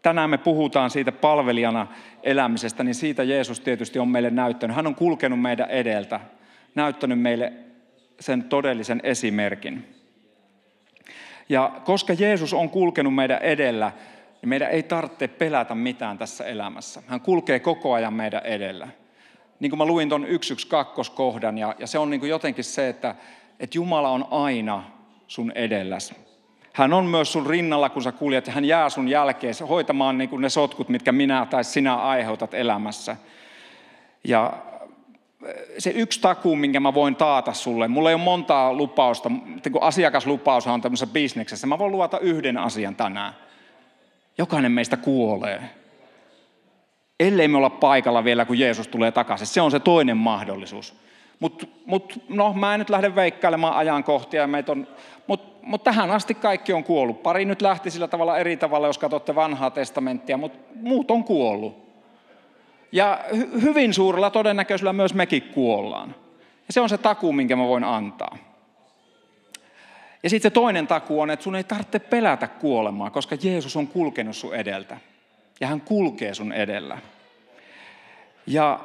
tänään 0.02 0.30
me 0.30 0.38
puhutaan 0.38 0.90
siitä 0.90 1.12
palvelijana 1.12 1.86
elämisestä, 2.22 2.84
niin 2.84 2.94
siitä 2.94 3.22
Jeesus 3.22 3.60
tietysti 3.60 3.98
on 3.98 4.08
meille 4.08 4.30
näyttänyt. 4.30 4.76
Hän 4.76 4.86
on 4.86 4.94
kulkenut 4.94 5.40
meidän 5.40 5.70
edeltä, 5.70 6.20
näyttänyt 6.74 7.20
meille 7.20 7.52
sen 8.20 8.42
todellisen 8.42 9.00
esimerkin. 9.04 9.94
Ja 11.48 11.72
koska 11.84 12.12
Jeesus 12.12 12.54
on 12.54 12.70
kulkenut 12.70 13.14
meidän 13.14 13.42
edellä, 13.42 13.92
niin 14.42 14.48
meidän 14.48 14.70
ei 14.70 14.82
tarvitse 14.82 15.28
pelätä 15.28 15.74
mitään 15.74 16.18
tässä 16.18 16.44
elämässä. 16.44 17.02
Hän 17.06 17.20
kulkee 17.20 17.60
koko 17.60 17.92
ajan 17.92 18.14
meidän 18.14 18.46
edellä. 18.46 18.88
Niin 19.60 19.70
kuin 19.70 19.78
mä 19.78 19.86
luin 19.86 20.08
tuon 20.08 20.26
112 20.42 21.16
kohdan, 21.16 21.58
ja, 21.58 21.74
ja 21.78 21.86
se 21.86 21.98
on 21.98 22.10
niin 22.10 22.20
kuin 22.20 22.30
jotenkin 22.30 22.64
se, 22.64 22.88
että, 22.88 23.14
että 23.60 23.78
Jumala 23.78 24.10
on 24.10 24.26
aina 24.30 24.84
sun 25.26 25.52
edelläsi. 25.54 26.14
Hän 26.72 26.92
on 26.92 27.06
myös 27.06 27.32
sun 27.32 27.46
rinnalla, 27.46 27.88
kun 27.88 28.02
sä 28.02 28.12
kuljet, 28.12 28.46
ja 28.46 28.52
hän 28.52 28.64
jää 28.64 28.90
sun 28.90 29.08
jälkeen 29.08 29.54
hoitamaan 29.68 30.18
niin 30.18 30.40
ne 30.40 30.48
sotkut, 30.48 30.88
mitkä 30.88 31.12
minä 31.12 31.46
tai 31.50 31.64
sinä 31.64 31.96
aiheutat 31.96 32.54
elämässä. 32.54 33.16
Ja 34.24 34.52
se 35.78 35.90
yksi 35.90 36.20
takuu, 36.20 36.56
minkä 36.56 36.80
mä 36.80 36.94
voin 36.94 37.16
taata 37.16 37.52
sulle, 37.52 37.88
mulla 37.88 38.10
ei 38.10 38.14
ole 38.14 38.22
montaa 38.22 38.72
lupausta, 38.72 39.30
kun 39.72 39.82
asiakaslupaus 39.82 40.66
on 40.66 40.80
tämmöisessä 40.80 41.12
bisneksessä, 41.12 41.66
mä 41.66 41.78
voin 41.78 41.92
luvata 41.92 42.18
yhden 42.18 42.58
asian 42.58 42.96
tänään. 42.96 43.32
Jokainen 44.38 44.72
meistä 44.72 44.96
kuolee. 44.96 45.62
Ellei 47.20 47.48
me 47.48 47.56
olla 47.56 47.70
paikalla 47.70 48.24
vielä, 48.24 48.44
kun 48.44 48.58
Jeesus 48.58 48.88
tulee 48.88 49.12
takaisin. 49.12 49.46
Se 49.46 49.60
on 49.60 49.70
se 49.70 49.80
toinen 49.80 50.16
mahdollisuus. 50.16 50.94
Mutta 51.40 51.66
mut, 51.86 52.22
no, 52.28 52.52
mä 52.52 52.74
en 52.74 52.78
nyt 52.78 52.90
lähde 52.90 53.14
veikkailemaan 53.14 53.74
ajankohtia. 53.74 54.48
Mutta 55.26 55.58
mut 55.62 55.84
tähän 55.84 56.10
asti 56.10 56.34
kaikki 56.34 56.72
on 56.72 56.84
kuollut. 56.84 57.22
Pari 57.22 57.44
nyt 57.44 57.62
lähti 57.62 57.90
sillä 57.90 58.08
tavalla 58.08 58.38
eri 58.38 58.56
tavalla, 58.56 58.86
jos 58.86 58.98
katsotte 58.98 59.34
vanhaa 59.34 59.70
testamenttia, 59.70 60.36
mutta 60.36 60.58
muut 60.74 61.10
on 61.10 61.24
kuollut. 61.24 61.82
Ja 62.92 63.24
hy- 63.30 63.62
hyvin 63.62 63.94
suurella 63.94 64.30
todennäköisyydellä 64.30 64.92
myös 64.92 65.14
mekin 65.14 65.42
kuollaan. 65.42 66.14
Ja 66.68 66.72
se 66.72 66.80
on 66.80 66.88
se 66.88 66.98
takuu, 66.98 67.32
minkä 67.32 67.56
mä 67.56 67.66
voin 67.66 67.84
antaa. 67.84 68.36
Ja 70.22 70.30
sitten 70.30 70.50
se 70.50 70.54
toinen 70.54 70.86
takuu 70.86 71.20
on, 71.20 71.30
että 71.30 71.42
sun 71.42 71.56
ei 71.56 71.64
tarvitse 71.64 71.98
pelätä 71.98 72.46
kuolemaa, 72.46 73.10
koska 73.10 73.36
Jeesus 73.42 73.76
on 73.76 73.86
kulkenut 73.86 74.36
sun 74.36 74.54
edeltä. 74.54 74.96
Ja 75.60 75.66
hän 75.66 75.80
kulkee 75.80 76.34
sun 76.34 76.52
edellä. 76.52 76.98
Ja 78.46 78.80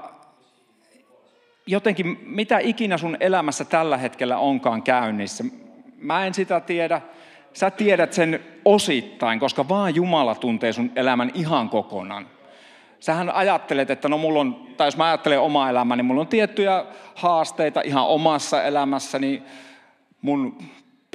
jotenkin 1.68 2.20
mitä 2.26 2.60
ikinä 2.60 2.98
sun 2.98 3.18
elämässä 3.20 3.66
tällä 3.66 3.98
hetkellä 3.98 4.38
onkaan 4.38 4.84
käynnissä, 4.84 5.44
mä 5.98 6.26
en 6.26 6.34
sitä 6.34 6.60
tiedä. 6.60 7.02
Sä 7.54 7.72
tiedät 7.72 8.14
sen 8.14 8.40
osittain, 8.66 9.40
koska 9.40 9.70
vaan 9.70 9.96
Jumala 9.96 10.36
tuntee 10.36 10.74
sun 10.74 10.92
elämän 10.96 11.32
ihan 11.34 11.70
kokonaan. 11.70 12.28
Sähän 13.00 13.30
ajattelet, 13.30 13.90
että 13.90 14.10
no 14.10 14.18
mulla 14.18 14.40
on, 14.40 14.68
tai 14.78 14.88
jos 14.88 14.98
mä 14.98 15.06
ajattelen 15.06 15.40
omaa 15.40 15.70
elämää, 15.70 15.98
niin 15.98 16.06
mulla 16.06 16.22
on 16.22 16.28
tiettyjä 16.28 16.86
haasteita 17.16 17.82
ihan 17.82 18.08
omassa 18.08 18.64
elämässäni. 18.64 19.44
Mun 20.22 20.58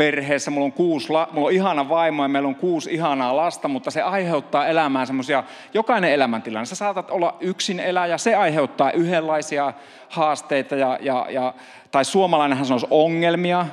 perheessä, 0.03 0.51
mulla 0.51 0.65
on, 0.65 0.73
kuusi, 0.73 1.09
mulla 1.09 1.47
on 1.47 1.53
ihana 1.53 1.89
vaimo 1.89 2.23
ja 2.23 2.29
meillä 2.29 2.49
on 2.49 2.55
kuusi 2.55 2.95
ihanaa 2.95 3.37
lasta, 3.37 3.69
mutta 3.69 3.91
se 3.91 4.03
aiheuttaa 4.03 4.67
elämään 4.67 5.07
semmoisia, 5.07 5.45
jokainen 5.75 6.13
elämäntilanne. 6.13 6.67
Sä 6.67 6.75
saatat 6.75 7.11
olla 7.11 7.37
yksin 7.41 7.81
eläjä, 7.81 8.19
se 8.19 8.35
aiheuttaa 8.35 8.91
yhdenlaisia 8.91 9.73
haasteita, 10.09 10.77
ja, 10.77 10.99
ja, 11.01 11.27
ja, 11.31 11.55
tai 11.91 12.05
suomalainenhan 12.05 12.67
sanoisi 12.67 12.87
ongelmia, 12.91 13.67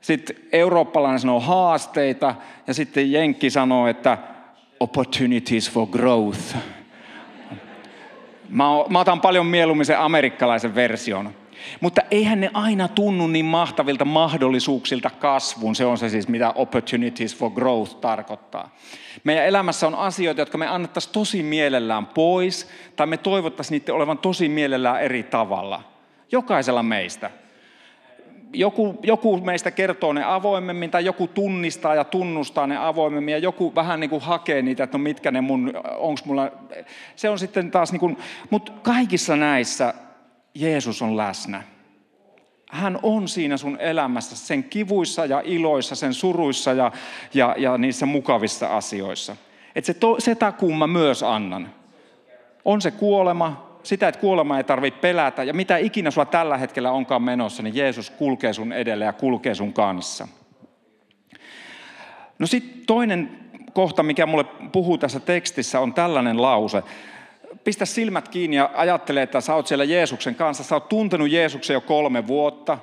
sitten 0.00 0.36
eurooppalainen 0.52 1.20
sanoo 1.20 1.40
haasteita, 1.40 2.34
ja 2.66 2.74
sitten 2.74 3.12
Jenkki 3.12 3.50
sanoo, 3.50 3.86
että 3.86 4.18
opportunities 4.80 5.70
for 5.70 5.86
growth. 5.86 6.56
Mä 8.48 9.00
otan 9.00 9.20
paljon 9.20 9.46
mieluummin 9.46 9.86
sen 9.86 9.98
amerikkalaisen 9.98 10.74
version. 10.74 11.39
Mutta 11.80 12.02
eihän 12.10 12.40
ne 12.40 12.50
aina 12.54 12.88
tunnu 12.88 13.26
niin 13.26 13.44
mahtavilta 13.44 14.04
mahdollisuuksilta 14.04 15.10
kasvuun. 15.10 15.74
Se 15.74 15.84
on 15.84 15.98
se 15.98 16.08
siis, 16.08 16.28
mitä 16.28 16.50
opportunities 16.50 17.36
for 17.36 17.50
growth 17.50 17.96
tarkoittaa. 18.00 18.76
Meidän 19.24 19.46
elämässä 19.46 19.86
on 19.86 19.94
asioita, 19.94 20.40
jotka 20.40 20.58
me 20.58 20.66
annettaisiin 20.66 21.12
tosi 21.12 21.42
mielellään 21.42 22.06
pois, 22.06 22.68
tai 22.96 23.06
me 23.06 23.16
toivottaisiin 23.16 23.78
niiden 23.78 23.94
olevan 23.94 24.18
tosi 24.18 24.48
mielellään 24.48 25.02
eri 25.02 25.22
tavalla. 25.22 25.82
Jokaisella 26.32 26.82
meistä. 26.82 27.30
Joku, 28.52 28.98
joku 29.02 29.36
meistä 29.36 29.70
kertoo 29.70 30.12
ne 30.12 30.24
avoimemmin, 30.24 30.90
tai 30.90 31.04
joku 31.04 31.26
tunnistaa 31.26 31.94
ja 31.94 32.04
tunnustaa 32.04 32.66
ne 32.66 32.76
avoimemmin, 32.76 33.32
ja 33.32 33.38
joku 33.38 33.74
vähän 33.74 34.00
niin 34.00 34.10
kuin 34.10 34.22
hakee 34.22 34.62
niitä, 34.62 34.84
että 34.84 34.98
no 34.98 35.02
mitkä 35.02 35.30
ne 35.30 35.40
mun, 35.40 35.72
onks 35.96 36.24
mulla, 36.24 36.50
se 37.16 37.28
on 37.28 37.38
sitten 37.38 37.70
taas 37.70 37.92
niin 37.92 38.00
kuin, 38.00 38.18
mutta 38.50 38.72
kaikissa 38.82 39.36
näissä 39.36 39.94
Jeesus 40.54 41.02
on 41.02 41.16
läsnä. 41.16 41.62
Hän 42.70 42.98
on 43.02 43.28
siinä 43.28 43.56
sun 43.56 43.76
elämässä, 43.80 44.36
sen 44.36 44.64
kivuissa 44.64 45.26
ja 45.26 45.42
iloissa, 45.44 45.94
sen 45.94 46.14
suruissa 46.14 46.72
ja, 46.72 46.92
ja, 47.34 47.54
ja 47.58 47.78
niissä 47.78 48.06
mukavissa 48.06 48.76
asioissa. 48.76 49.36
Et 49.74 49.84
se, 49.84 49.94
to, 49.94 50.20
se 50.20 50.34
takuun 50.34 50.78
mä 50.78 50.86
myös 50.86 51.22
annan. 51.22 51.74
On 52.64 52.80
se 52.80 52.90
kuolema, 52.90 53.78
sitä, 53.82 54.08
että 54.08 54.20
kuolema 54.20 54.56
ei 54.56 54.64
tarvitse 54.64 55.00
pelätä, 55.00 55.42
ja 55.42 55.54
mitä 55.54 55.76
ikinä 55.76 56.10
sulla 56.10 56.26
tällä 56.26 56.56
hetkellä 56.56 56.92
onkaan 56.92 57.22
menossa, 57.22 57.62
niin 57.62 57.76
Jeesus 57.76 58.10
kulkee 58.10 58.52
sun 58.52 58.72
edelle 58.72 59.04
ja 59.04 59.12
kulkee 59.12 59.54
sun 59.54 59.72
kanssa. 59.72 60.28
No 62.38 62.46
sitten 62.46 62.86
toinen 62.86 63.38
kohta, 63.72 64.02
mikä 64.02 64.26
mulle 64.26 64.44
puhuu 64.72 64.98
tässä 64.98 65.20
tekstissä, 65.20 65.80
on 65.80 65.94
tällainen 65.94 66.42
lause 66.42 66.82
pistä 67.64 67.84
silmät 67.84 68.28
kiinni 68.28 68.56
ja 68.56 68.70
ajattele, 68.74 69.22
että 69.22 69.40
sä 69.40 69.54
oot 69.54 69.66
siellä 69.66 69.84
Jeesuksen 69.84 70.34
kanssa. 70.34 70.64
Sä 70.64 70.74
oot 70.74 70.88
tuntenut 70.88 71.30
Jeesuksen 71.30 71.74
jo 71.74 71.80
kolme 71.80 72.26
vuotta. 72.26 72.78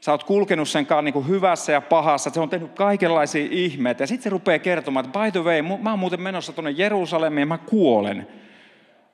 Sä 0.00 0.12
oot 0.12 0.24
kulkenut 0.24 0.68
sen 0.68 0.86
kanssa 0.86 1.02
niin 1.02 1.12
kuin 1.12 1.28
hyvässä 1.28 1.72
ja 1.72 1.80
pahassa. 1.80 2.30
Se 2.30 2.40
on 2.40 2.50
tehnyt 2.50 2.72
kaikenlaisia 2.72 3.48
ihmeitä. 3.50 4.02
Ja 4.02 4.06
sitten 4.06 4.22
se 4.22 4.30
rupeaa 4.30 4.58
kertomaan, 4.58 5.06
että 5.06 5.18
by 5.18 5.30
the 5.30 5.44
way, 5.44 5.62
mä 5.62 5.90
oon 5.90 5.98
muuten 5.98 6.22
menossa 6.22 6.52
tuonne 6.52 6.70
Jerusalemiin 6.70 7.42
ja 7.42 7.46
mä 7.46 7.58
kuolen. 7.58 8.28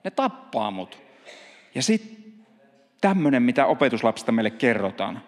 Ne 0.04 0.10
tappaa 0.10 0.70
mut. 0.70 0.98
Ja 1.74 1.82
sitten 1.82 2.24
tämmöinen, 3.00 3.42
mitä 3.42 3.66
opetuslapsista 3.66 4.32
meille 4.32 4.50
kerrotaan. 4.50 5.22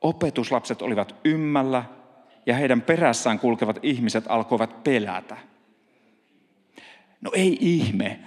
Opetuslapset 0.00 0.82
olivat 0.82 1.14
ymmällä 1.24 1.84
ja 2.46 2.54
heidän 2.54 2.82
perässään 2.82 3.38
kulkevat 3.38 3.78
ihmiset 3.82 4.24
alkoivat 4.28 4.84
pelätä. 4.84 5.36
No 7.20 7.30
ei 7.34 7.58
ihme 7.60 8.20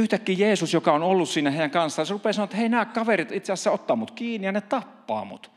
yhtäkkiä 0.00 0.36
Jeesus, 0.38 0.74
joka 0.74 0.92
on 0.92 1.02
ollut 1.02 1.28
siinä 1.28 1.50
heidän 1.50 1.70
kanssaan, 1.70 2.06
se 2.06 2.12
rupeaa 2.12 2.32
sanoa, 2.32 2.44
että 2.44 2.56
hei 2.56 2.68
nämä 2.68 2.84
kaverit 2.84 3.32
itse 3.32 3.52
asiassa 3.52 3.70
ottaa 3.70 3.96
mut 3.96 4.10
kiinni 4.10 4.46
ja 4.46 4.52
ne 4.52 4.60
tappaa 4.60 5.24
mut. 5.24 5.50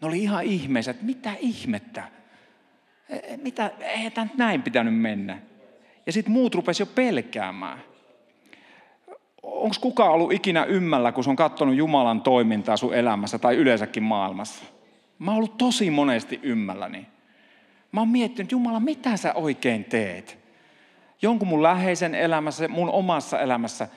Ne 0.00 0.08
oli 0.08 0.22
ihan 0.22 0.44
ihmeisiä, 0.44 0.90
että 0.90 1.04
mitä 1.04 1.32
ihmettä? 1.40 2.04
E, 3.08 3.16
e, 3.16 3.36
mitä, 3.36 3.70
ei 3.80 4.10
tämä 4.10 4.26
näin 4.36 4.62
pitänyt 4.62 4.94
mennä. 4.94 5.38
Ja 6.06 6.12
sitten 6.12 6.32
muut 6.32 6.54
rupesi 6.54 6.82
jo 6.82 6.86
pelkäämään. 6.86 7.78
Onko 9.42 9.76
kukaan 9.80 10.12
ollut 10.12 10.32
ikinä 10.32 10.64
ymmällä, 10.64 11.12
kun 11.12 11.24
se 11.24 11.30
on 11.30 11.36
katsonut 11.36 11.76
Jumalan 11.76 12.20
toimintaa 12.20 12.76
sun 12.76 12.94
elämässä 12.94 13.38
tai 13.38 13.56
yleensäkin 13.56 14.02
maailmassa? 14.02 14.64
Mä 15.18 15.30
oon 15.30 15.36
ollut 15.36 15.58
tosi 15.58 15.90
monesti 15.90 16.40
ymmälläni. 16.42 17.06
Mä 17.92 18.00
oon 18.00 18.08
miettinyt, 18.08 18.52
Jumala, 18.52 18.80
mitä 18.80 19.16
sä 19.16 19.34
oikein 19.34 19.84
teet? 19.84 20.43
Jonkun 21.24 21.48
mun 21.48 21.62
läheisen 21.62 22.14
elämässä, 22.14 22.68
mun 22.68 22.90
omassa 22.90 23.40
elämässä. 23.40 23.88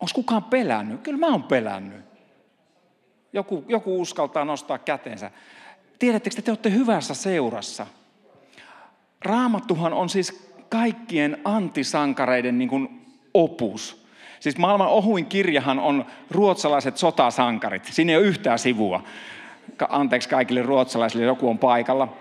Onko 0.00 0.10
kukaan 0.14 0.44
pelännyt? 0.44 1.00
Kyllä 1.00 1.18
mä 1.18 1.26
oon 1.26 1.42
pelännyt. 1.42 2.04
Joku, 3.32 3.64
joku 3.68 4.00
uskaltaa 4.00 4.44
nostaa 4.44 4.78
kätensä. 4.78 5.30
Tiedättekö, 5.98 6.34
että 6.34 6.42
te 6.42 6.50
olette 6.50 6.70
hyvässä 6.70 7.14
seurassa. 7.14 7.86
Raamattuhan 9.24 9.92
on 9.92 10.08
siis 10.08 10.50
kaikkien 10.68 11.40
antisankareiden 11.44 12.58
niin 12.58 12.68
kuin 12.68 13.06
opus. 13.34 14.06
Siis 14.40 14.58
maailman 14.58 14.88
ohuin 14.88 15.26
kirjahan 15.26 15.78
on 15.78 16.06
ruotsalaiset 16.30 16.96
sotasankarit. 16.96 17.84
Siinä 17.84 18.12
ei 18.12 18.16
ole 18.16 18.26
yhtään 18.26 18.58
sivua. 18.58 19.02
Anteeksi 19.88 20.28
kaikille 20.28 20.62
ruotsalaisille, 20.62 21.24
joku 21.24 21.48
on 21.48 21.58
paikalla. 21.58 22.16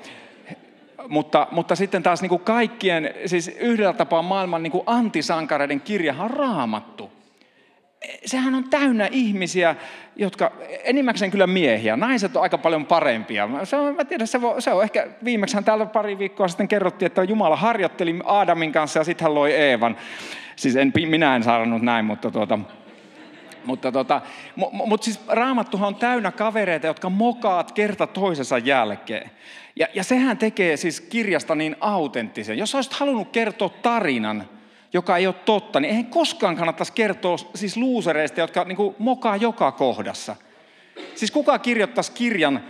Mutta, 1.08 1.48
mutta 1.52 1.76
sitten 1.76 2.04
taas 2.04 2.22
niin 2.22 2.30
kuin 2.30 2.44
kaikkien, 2.44 3.14
siis 3.26 3.48
yhdellä 3.48 3.94
tapaa 3.94 4.22
maailman 4.22 4.64
niin 4.64 4.72
kuin 4.72 4.84
antisankareiden 4.86 5.82
kirjahan 5.82 6.26
on 6.26 6.38
raamattu 6.38 7.12
sehän 8.26 8.56
on 8.56 8.70
täynnä 8.70 9.08
ihmisiä, 9.12 9.76
jotka, 10.16 10.52
enimmäkseen 10.84 11.32
kyllä 11.32 11.48
miehiä, 11.48 11.98
naiset 11.98 12.36
on 12.36 12.44
aika 12.44 12.58
paljon 12.58 12.86
parempia. 12.86 13.50
Se 13.64 13.76
on, 13.76 13.96
mä 13.96 14.06
tiedän, 14.06 14.28
se, 14.28 14.38
on, 14.38 14.62
se 14.62 14.74
on 14.74 14.84
ehkä, 14.84 15.08
viimeksi 15.24 15.58
täällä 15.66 15.86
pari 15.86 16.20
viikkoa 16.20 16.48
sitten 16.48 16.68
kerrottiin, 16.68 17.08
että 17.08 17.24
Jumala 17.24 17.56
harjoitteli 17.56 18.20
Aadamin 18.26 18.72
kanssa 18.72 19.00
ja 19.00 19.04
sitten 19.04 19.26
hän 19.26 19.36
loi 19.36 19.54
Eevan. 19.54 19.98
Siis 20.56 20.76
en, 20.76 20.94
minä 21.08 21.36
en 21.36 21.44
saanut 21.44 21.82
näin, 21.82 22.06
mutta 22.06 22.32
tuota, 22.32 22.60
mutta 23.66 23.92
tota, 23.92 24.22
mutta 24.72 25.06
siis 25.06 25.20
raamattuhan 25.28 25.88
on 25.88 25.96
täynnä 25.96 26.32
kavereita, 26.32 26.88
jotka 26.88 27.10
mokaat 27.10 27.72
kerta 27.72 28.08
toisensa 28.08 28.58
jälkeen. 28.58 29.32
Ja, 29.76 29.88
ja 29.94 30.04
sehän 30.04 30.38
tekee 30.38 30.78
siis 30.78 31.02
kirjasta 31.02 31.56
niin 31.56 31.76
autenttisen. 31.80 32.58
Jos 32.58 32.76
olisit 32.76 32.94
halunnut 32.94 33.30
kertoa 33.32 33.70
tarinan, 33.70 34.50
joka 34.94 35.18
ei 35.18 35.28
ole 35.28 35.36
totta, 35.46 35.80
niin 35.80 35.90
eihän 35.90 36.06
koskaan 36.06 36.56
kannattaisi 36.56 36.94
kertoa 36.94 37.38
siis 37.56 37.78
luusereista, 37.78 38.40
jotka 38.40 38.64
niin 38.64 38.76
kuin 38.76 38.96
mokaa 39.00 39.36
joka 39.36 39.72
kohdassa. 39.72 40.36
Siis 41.16 41.32
kuka 41.32 41.60
kirjoittaisi 41.60 42.12
kirjan, 42.12 42.64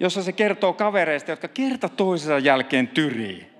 jossa 0.00 0.22
se 0.22 0.32
kertoo 0.32 0.72
kavereista, 0.72 1.30
jotka 1.30 1.48
kerta 1.48 1.88
toisensa 1.88 2.38
jälkeen 2.38 2.88
tyrii? 2.88 3.55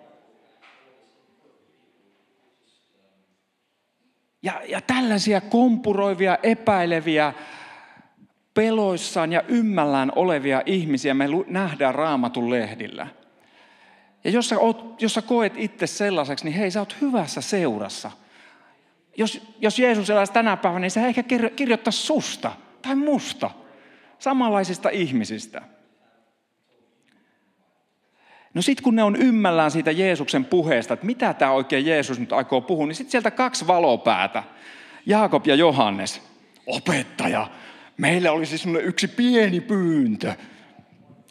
Ja, 4.46 4.62
ja 4.68 4.80
tällaisia 4.80 5.40
kompuroivia, 5.40 6.38
epäileviä, 6.42 7.32
peloissaan 8.54 9.32
ja 9.32 9.42
ymmällään 9.48 10.12
olevia 10.16 10.62
ihmisiä 10.66 11.14
me 11.14 11.28
nähdään 11.46 11.94
raamatun 11.94 12.50
lehdillä. 12.50 13.06
Ja 14.24 14.30
jos 14.30 14.48
sä, 14.48 14.58
oot, 14.58 15.02
jos 15.02 15.14
sä 15.14 15.22
koet 15.22 15.52
itse 15.56 15.86
sellaiseksi, 15.86 16.44
niin 16.44 16.54
hei, 16.54 16.70
sä 16.70 16.80
oot 16.80 16.96
hyvässä 17.00 17.40
seurassa. 17.40 18.10
Jos, 19.16 19.42
jos 19.58 19.78
Jeesus 19.78 20.10
eläisi 20.10 20.32
tänä 20.32 20.56
päivänä, 20.56 20.80
niin 20.80 20.90
se 20.90 21.06
ehkä 21.06 21.22
kirjoittaisi 21.56 21.98
susta 21.98 22.52
tai 22.82 22.94
musta, 22.94 23.50
samanlaisista 24.18 24.88
ihmisistä. 24.88 25.62
No 28.56 28.62
sitten 28.62 28.84
kun 28.84 28.96
ne 28.96 29.02
on 29.02 29.16
ymmällään 29.16 29.70
siitä 29.70 29.90
Jeesuksen 29.90 30.44
puheesta, 30.44 30.94
että 30.94 31.06
mitä 31.06 31.34
tämä 31.34 31.50
oikein 31.50 31.86
Jeesus 31.86 32.20
nyt 32.20 32.32
aikoo 32.32 32.60
puhua, 32.60 32.86
niin 32.86 32.94
sitten 32.94 33.10
sieltä 33.10 33.30
kaksi 33.30 33.66
valopäätä, 33.66 34.42
Jaakob 35.06 35.46
ja 35.46 35.54
Johannes. 35.54 36.22
Opettaja, 36.66 37.48
meillä 37.96 38.32
olisi 38.32 38.58
sinulle 38.58 38.80
yksi 38.80 39.08
pieni 39.08 39.60
pyyntö 39.60 40.32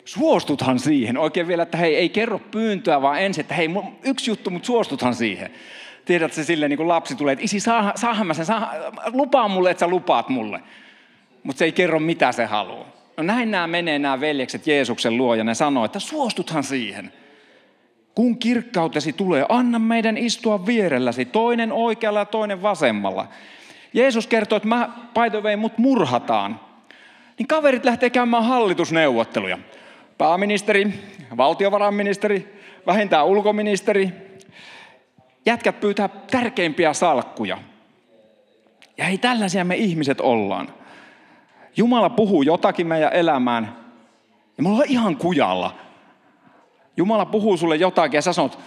suostuthan 0.05 0.79
siihen. 0.79 1.17
Oikein 1.17 1.48
vielä, 1.48 1.63
että 1.63 1.77
hei, 1.77 1.96
ei 1.96 2.10
kerro 2.10 2.39
pyyntöä, 2.39 3.01
vaan 3.01 3.22
ensin, 3.22 3.41
että 3.41 3.55
hei, 3.55 3.70
yksi 4.03 4.32
juttu, 4.32 4.50
mutta 4.50 4.65
suostuthan 4.65 5.15
siihen. 5.15 5.51
Tiedät 6.05 6.34
se 6.34 6.44
silleen, 6.44 6.70
niin 6.70 6.77
kuin 6.77 6.88
lapsi 6.88 7.15
tulee, 7.15 7.34
että 7.34 7.46
isi, 7.46 7.60
saa, 7.60 7.91
saahan 7.96 8.27
mä 8.27 8.34
sen, 8.34 8.46
saa, 8.46 8.74
lupaa 9.13 9.48
mulle, 9.48 9.72
että 9.72 9.79
sä 9.79 9.88
lupaat 9.88 10.29
mulle. 10.29 10.62
Mutta 11.44 11.60
se 11.60 11.65
ei 11.65 11.72
kerro, 11.72 12.00
mitä 12.00 12.32
se 12.32 12.46
haluaa. 12.46 12.95
No 13.17 13.24
näin 13.24 13.51
nämä 13.51 13.67
menee 13.67 14.00
nämä 14.00 14.19
veljekset 14.19 14.67
Jeesuksen 14.67 15.17
luo 15.17 15.36
ja 15.36 15.43
ne 15.43 15.53
sanoo, 15.53 15.86
että 15.86 16.00
suostuthan 16.00 16.63
siihen. 16.63 17.13
Kun 18.15 18.38
kirkkautesi 18.38 19.13
tulee, 19.13 19.45
anna 19.50 19.79
meidän 19.79 20.17
istua 20.17 20.65
vierelläsi, 20.65 21.25
toinen 21.25 21.72
oikealla 21.72 22.19
ja 22.19 22.25
toinen 22.25 22.62
vasemmalla. 22.62 23.27
Jeesus 23.93 24.27
kertoo, 24.27 24.55
että 24.55 24.67
mä, 24.67 24.89
by 25.13 25.41
way, 25.41 25.55
mut 25.55 25.77
murhataan. 25.77 26.60
Niin 27.38 27.48
kaverit 27.48 27.86
lähtee 27.86 28.10
käymään 28.10 28.43
hallitusneuvotteluja 28.43 29.57
pääministeri, 30.18 30.94
valtiovarainministeri, 31.37 32.61
vähintään 32.85 33.25
ulkoministeri. 33.25 34.09
Jätkät 35.46 35.79
pyytää 35.79 36.09
tärkeimpiä 36.31 36.94
salkkuja. 36.94 37.57
Ja 38.98 39.07
ei 39.07 39.18
tällaisia 39.18 39.66
me 39.66 39.75
ihmiset 39.75 40.22
ollaan. 40.22 40.74
Jumala 41.77 42.09
puhuu 42.09 42.42
jotakin 42.42 42.88
meidän 42.88 43.14
elämään 43.14 43.77
ja 44.57 44.64
me 44.64 44.70
ollaan 44.70 44.90
ihan 44.90 45.18
kujalla. 45.18 45.75
Jumala 46.98 47.25
puhuu 47.25 47.57
sulle 47.57 47.75
jotakin 47.75 48.18
ja 48.18 48.22
sä 48.22 48.33
sanot, 48.33 48.59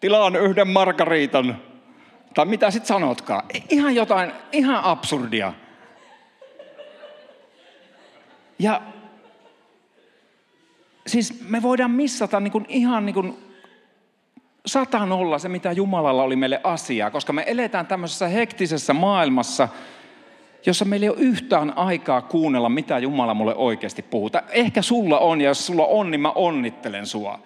tilaan 0.00 0.36
yhden 0.36 0.68
margariitan. 0.68 1.56
Tai 2.34 2.46
mitä 2.46 2.70
sit 2.70 2.86
sanotkaan. 2.86 3.42
Ihan 3.68 3.94
jotain, 3.94 4.32
ihan 4.52 4.84
absurdia. 4.84 5.52
Ja 8.58 8.82
siis 11.06 11.44
me 11.48 11.62
voidaan 11.62 11.90
missata 11.90 12.40
niin 12.40 12.52
kuin 12.52 12.66
ihan 12.68 13.06
niin 13.06 13.14
kuin 13.14 13.38
satan 14.66 15.12
olla 15.12 15.38
se, 15.38 15.48
mitä 15.48 15.72
Jumalalla 15.72 16.22
oli 16.22 16.36
meille 16.36 16.60
asiaa, 16.64 17.10
koska 17.10 17.32
me 17.32 17.44
eletään 17.46 17.86
tämmöisessä 17.86 18.28
hektisessä 18.28 18.94
maailmassa, 18.94 19.68
jossa 20.66 20.84
meillä 20.84 21.04
ei 21.04 21.10
ole 21.10 21.18
yhtään 21.18 21.78
aikaa 21.78 22.22
kuunnella, 22.22 22.68
mitä 22.68 22.98
Jumala 22.98 23.34
mulle 23.34 23.54
oikeasti 23.54 24.02
puhuu. 24.02 24.30
Ehkä 24.50 24.82
sulla 24.82 25.18
on, 25.18 25.40
ja 25.40 25.48
jos 25.48 25.66
sulla 25.66 25.86
on, 25.86 26.10
niin 26.10 26.20
mä 26.20 26.30
onnittelen 26.30 27.06
sua. 27.06 27.40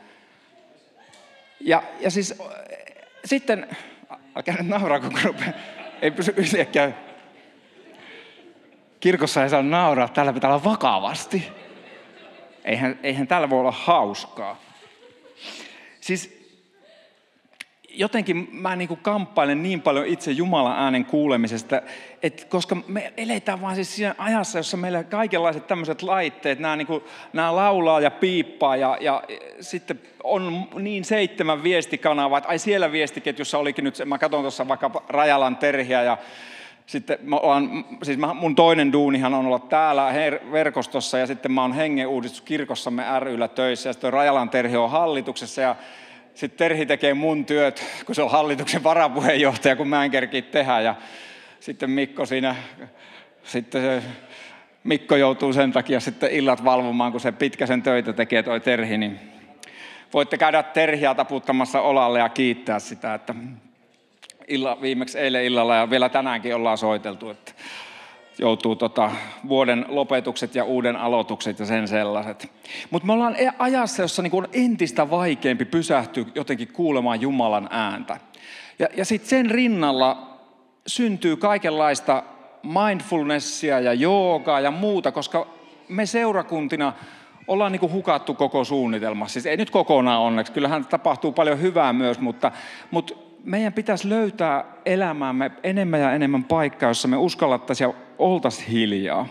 Ja, 1.61 1.83
ja 2.01 2.11
siis 2.11 2.35
sitten, 3.25 3.66
älkää 4.37 4.57
nyt 4.59 4.66
nauraa, 4.66 5.01
kun 5.01 5.12
rupeaa, 5.25 5.53
ei 6.03 6.11
pysy 6.11 6.35
yhtäkään. 6.37 6.96
Kirkossa 9.01 9.42
ei 9.42 9.51
saa 9.51 9.62
nauraa, 9.62 10.09
täällä 10.09 10.33
pitää 10.33 10.51
olla 10.51 10.64
vakavasti. 10.64 11.48
Eihän, 12.64 12.98
eihän 13.03 13.27
täällä 13.27 13.51
voi 13.51 13.61
olla 13.61 13.70
hauskaa. 13.72 14.61
Siis 16.01 16.41
jotenkin 17.94 18.48
mä 18.52 18.76
niin 18.76 18.88
kuin 18.88 19.00
kamppailen 19.02 19.62
niin 19.62 19.81
paljon 19.81 20.07
itse 20.07 20.31
Jumalan 20.31 20.78
äänen 20.78 21.05
kuulemisesta, 21.05 21.83
että 22.22 22.46
koska 22.48 22.76
me 22.88 23.12
eletään 23.16 23.61
vaan 23.61 23.74
siis 23.74 23.96
siinä 23.96 24.14
ajassa, 24.18 24.59
jossa 24.59 24.76
meillä 24.76 25.05
kaikenlaiset 25.05 25.66
tämmöiset 25.66 26.02
laitteet, 26.02 26.59
nämä, 26.59 26.76
niin 26.76 26.87
kuin, 26.87 27.05
nämä 27.33 27.57
laulaa 27.57 28.00
ja 28.00 28.11
piippaa 28.11 28.76
ja, 28.76 28.98
ja 29.00 29.22
sitten 29.61 30.00
on 30.24 30.68
niin 30.78 31.05
seitsemän 31.05 31.62
viestikanavaa, 31.62 32.38
että 32.38 32.50
ai 32.50 32.59
siellä 32.59 32.92
viestiketjussa 32.92 33.59
olikin 33.59 33.85
nyt, 33.85 33.98
mä 34.05 34.18
katson 34.18 34.40
tuossa 34.40 34.68
vaikka 34.68 35.02
Rajalan 35.09 35.57
Terhiä 35.57 36.02
ja 36.02 36.18
sitten 36.87 37.18
mä 37.22 37.37
olen, 37.37 37.85
siis 38.02 38.18
mun 38.35 38.55
toinen 38.55 38.92
duunihan 38.92 39.35
on 39.35 39.46
olla 39.46 39.59
täällä 39.59 40.12
verkostossa 40.52 41.18
ja 41.18 41.26
sitten 41.26 41.52
mä 41.52 41.62
oon 41.62 41.74
kirkossamme 42.44 43.05
ryllä 43.20 43.48
töissä 43.48 43.88
ja 43.88 43.92
sitten 43.92 44.12
Rajalan 44.12 44.50
Terhi 44.50 44.76
on 44.76 44.90
hallituksessa 44.90 45.61
ja 45.61 45.76
sitten 46.34 46.58
Terhi 46.58 46.86
tekee 46.86 47.14
mun 47.14 47.44
työt, 47.44 47.84
kun 48.06 48.14
se 48.14 48.22
on 48.22 48.30
hallituksen 48.30 48.84
varapuheenjohtaja, 48.84 49.76
kun 49.76 49.88
mä 49.88 50.04
en 50.04 50.10
kerki 50.10 50.42
tehdä. 50.42 50.80
Ja 50.80 50.94
sitten 51.60 51.90
Mikko 51.90 52.26
siinä, 52.26 52.56
sitten 53.44 53.82
se, 53.82 54.02
Mikko 54.84 55.16
joutuu 55.16 55.52
sen 55.52 55.72
takia 55.72 56.00
sitten 56.00 56.30
illat 56.30 56.64
valvomaan, 56.64 57.12
kun 57.12 57.20
se 57.20 57.32
pitkäsen 57.32 57.82
töitä 57.82 58.12
tekee 58.12 58.42
toi 58.42 58.60
Terhi, 58.60 58.98
niin 58.98 59.20
voitte 60.12 60.38
käydä 60.38 60.62
Terhiä 60.62 61.14
taputtamassa 61.14 61.80
olalle 61.80 62.18
ja 62.18 62.28
kiittää 62.28 62.78
sitä, 62.78 63.14
että 63.14 63.34
illa, 64.48 64.80
viimeksi 64.80 65.18
eilen 65.18 65.44
illalla 65.44 65.76
ja 65.76 65.90
vielä 65.90 66.08
tänäänkin 66.08 66.54
ollaan 66.54 66.78
soiteltu, 66.78 67.30
että 67.30 67.52
joutuu 68.38 68.76
tota, 68.76 69.10
vuoden 69.48 69.84
lopetukset 69.88 70.54
ja 70.54 70.64
uuden 70.64 70.96
aloitukset 70.96 71.58
ja 71.58 71.66
sen 71.66 71.88
sellaiset. 71.88 72.52
Mutta 72.90 73.06
me 73.06 73.12
ollaan 73.12 73.36
e- 73.36 73.52
ajassa, 73.58 74.02
jossa 74.02 74.22
niinku 74.22 74.38
on 74.38 74.48
entistä 74.52 75.10
vaikeampi 75.10 75.64
pysähtyä 75.64 76.24
jotenkin 76.34 76.68
kuulemaan 76.72 77.20
Jumalan 77.20 77.68
ääntä. 77.70 78.20
Ja, 78.78 78.88
ja 78.96 79.04
sitten 79.04 79.28
sen 79.28 79.50
rinnalla 79.50 80.38
syntyy 80.86 81.36
kaikenlaista 81.36 82.22
mindfulnessia 82.62 83.80
ja 83.80 83.92
joogaa 83.92 84.60
ja 84.60 84.70
muuta, 84.70 85.12
koska 85.12 85.46
me 85.88 86.06
seurakuntina 86.06 86.92
ollaan 87.46 87.72
niin 87.72 87.80
kuin 87.80 87.92
hukattu 87.92 88.34
koko 88.34 88.64
suunnitelma. 88.64 89.28
Siis 89.28 89.46
ei 89.46 89.56
nyt 89.56 89.70
kokonaan 89.70 90.20
onneksi, 90.20 90.52
kyllähän 90.52 90.86
tapahtuu 90.86 91.32
paljon 91.32 91.60
hyvää 91.60 91.92
myös, 91.92 92.20
mutta, 92.20 92.52
mutta 92.90 93.14
meidän 93.44 93.72
pitäisi 93.72 94.08
löytää 94.08 94.64
elämäämme 94.86 95.50
enemmän 95.62 96.00
ja 96.00 96.12
enemmän 96.12 96.44
paikkaa, 96.44 96.90
jossa 96.90 97.08
me 97.08 97.16
uskallattaisiin 97.16 97.94
oltaisiin 98.22 98.68
hiljaa. 98.68 99.26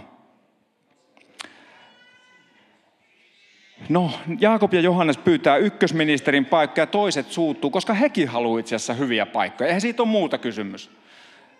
No, 3.90 4.12
Jaakob 4.40 4.74
ja 4.74 4.82
Johannes 4.82 5.18
pyytää 5.18 5.58
ykkösministerin 5.58 6.46
paikkaa 6.46 6.82
ja 6.82 6.88
toiset 6.88 7.32
suuttuu, 7.32 7.70
koska 7.70 7.94
hekin 7.94 8.28
haluavat 8.28 8.60
itse 8.60 8.76
asiassa 8.76 8.94
hyviä 8.94 9.26
paikkoja. 9.26 9.68
Eihän 9.68 9.82
siitä 9.82 10.04
ole 10.04 10.10
muuta 10.10 10.38
kysymys. 10.38 10.92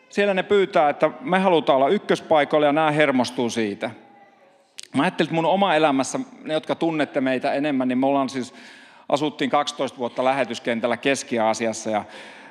Siellä 0.10 0.34
ne 0.34 0.44
pyytää, 0.44 0.90
että 0.90 1.12
me 1.22 1.40
halutaan 1.40 1.76
olla 1.76 1.90
ykköspaikoilla 1.90 2.66
ja 2.68 2.74
nämä 2.74 2.92
hermostuu 2.92 3.50
siitä. 3.50 3.92
Mä 4.96 5.04
ajattelin, 5.04 5.28
että 5.28 5.36
mun 5.36 5.46
oma 5.46 5.76
elämässä, 5.76 6.20
ne 6.44 6.54
jotka 6.54 6.76
tunnette 6.76 7.22
meitä 7.22 7.54
enemmän, 7.54 7.88
niin 7.88 7.98
me 7.98 8.06
ollaan 8.06 8.30
siis, 8.30 8.54
asuttiin 9.10 9.50
12 9.50 9.98
vuotta 9.98 10.24
lähetyskentällä 10.24 10.98
Keski-Aasiassa 10.98 11.90
ja 11.90 12.06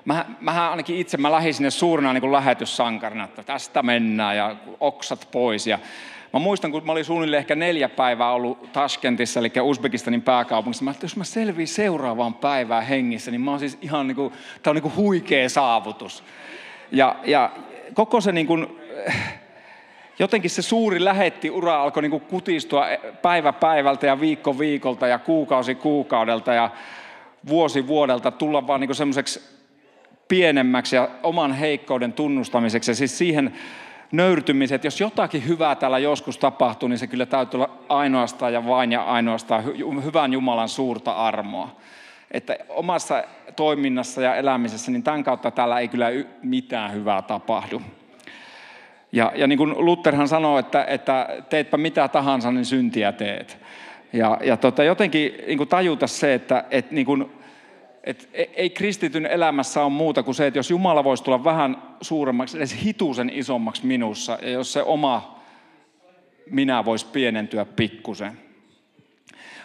mä, 0.04 0.24
mähän 0.40 0.70
ainakin 0.70 0.96
itse, 0.96 1.16
mä 1.16 1.32
lähdin 1.32 1.54
sinne 1.54 1.70
suurena 1.70 2.12
niin 2.12 2.20
kuin 2.20 2.32
lähetyssankarina, 2.32 3.24
että 3.24 3.42
tästä 3.42 3.82
mennään 3.82 4.36
ja 4.36 4.56
oksat 4.80 5.28
pois. 5.32 5.66
Ja 5.66 5.78
Mä 6.32 6.40
muistan, 6.40 6.72
kun 6.72 6.86
mä 6.86 6.92
olin 6.92 7.04
suunnilleen 7.04 7.38
ehkä 7.38 7.54
neljä 7.54 7.88
päivää 7.88 8.32
ollut 8.32 8.72
Tashkentissa, 8.72 9.40
eli 9.40 9.52
Uzbekistanin 9.62 10.22
pääkaupungissa. 10.22 10.84
Mä 10.84 10.90
että 10.90 11.04
jos 11.04 11.16
mä 11.16 11.24
selviin 11.24 11.68
seuraavaan 11.68 12.34
päivään 12.34 12.86
hengissä, 12.86 13.30
niin 13.30 13.40
mä 13.40 13.50
oon 13.50 13.60
siis 13.60 13.78
ihan 13.82 14.06
niin 14.06 14.16
kuin, 14.16 14.32
tää 14.62 14.70
on 14.70 14.74
niin 14.74 14.82
kuin 14.82 14.96
huikea 14.96 15.48
saavutus. 15.48 16.24
Ja, 16.92 17.16
ja 17.24 17.50
koko 17.94 18.20
se 18.20 18.32
niin 18.32 18.46
kuin, 18.46 18.80
jotenkin 20.18 20.50
se 20.50 20.62
suuri 20.62 21.04
lähetti 21.04 21.50
ura 21.50 21.82
alkoi 21.82 22.02
niin 22.02 22.20
kutistua 22.20 22.86
päivä 23.22 23.52
päivältä 23.52 24.06
ja 24.06 24.20
viikko 24.20 24.58
viikolta 24.58 25.06
ja 25.06 25.18
kuukausi 25.18 25.74
kuukaudelta 25.74 26.54
ja 26.54 26.70
vuosi 27.48 27.86
vuodelta 27.86 28.30
tulla 28.30 28.66
vaan 28.66 28.80
niin 28.80 28.94
semmoiseksi 28.94 29.59
pienemmäksi 30.30 30.96
ja 30.96 31.08
oman 31.22 31.52
heikkouden 31.52 32.12
tunnustamiseksi. 32.12 32.90
Ja 32.90 32.94
siis 32.94 33.18
siihen 33.18 33.52
nöyrtymisen, 34.12 34.76
että 34.76 34.86
jos 34.86 35.00
jotakin 35.00 35.48
hyvää 35.48 35.74
täällä 35.74 35.98
joskus 35.98 36.38
tapahtuu, 36.38 36.88
niin 36.88 36.98
se 36.98 37.06
kyllä 37.06 37.26
täytyy 37.26 37.58
olla 37.58 37.78
ainoastaan 37.88 38.52
ja 38.52 38.66
vain 38.66 38.92
ja 38.92 39.02
ainoastaan 39.02 39.64
hyvän 40.04 40.32
Jumalan 40.32 40.68
suurta 40.68 41.12
armoa. 41.12 41.76
Että 42.30 42.56
omassa 42.68 43.24
toiminnassa 43.56 44.22
ja 44.22 44.34
elämisessä, 44.34 44.90
niin 44.90 45.02
tämän 45.02 45.24
kautta 45.24 45.50
täällä 45.50 45.80
ei 45.80 45.88
kyllä 45.88 46.08
mitään 46.42 46.92
hyvää 46.92 47.22
tapahdu. 47.22 47.82
Ja, 49.12 49.32
ja 49.34 49.46
niin 49.46 49.58
kuin 49.58 49.74
Lutherhan 49.76 50.28
sanoo, 50.28 50.58
että, 50.58 50.84
että 50.84 51.28
teetpä 51.48 51.76
mitä 51.76 52.08
tahansa, 52.08 52.52
niin 52.52 52.64
syntiä 52.64 53.12
teet. 53.12 53.58
Ja, 54.12 54.38
ja 54.44 54.56
tota, 54.56 54.84
jotenkin 54.84 55.34
niin 55.46 55.58
kuin 55.58 55.68
tajuta 55.68 56.06
se, 56.06 56.34
että, 56.34 56.64
että 56.70 56.94
niin 56.94 57.06
kuin 57.06 57.30
et 58.04 58.28
e, 58.32 58.44
ei 58.54 58.70
kristityn 58.70 59.26
elämässä 59.26 59.82
ole 59.82 59.92
muuta 59.92 60.22
kuin 60.22 60.34
se, 60.34 60.46
että 60.46 60.58
jos 60.58 60.70
Jumala 60.70 61.04
voisi 61.04 61.24
tulla 61.24 61.44
vähän 61.44 61.82
suuremmaksi, 62.00 62.56
edes 62.56 62.76
hitusen 62.84 63.30
isommaksi 63.34 63.86
minussa, 63.86 64.38
ja 64.42 64.50
jos 64.50 64.72
se 64.72 64.82
oma 64.82 65.40
minä 66.50 66.84
voisi 66.84 67.06
pienentyä 67.06 67.64
pikkusen. 67.64 68.38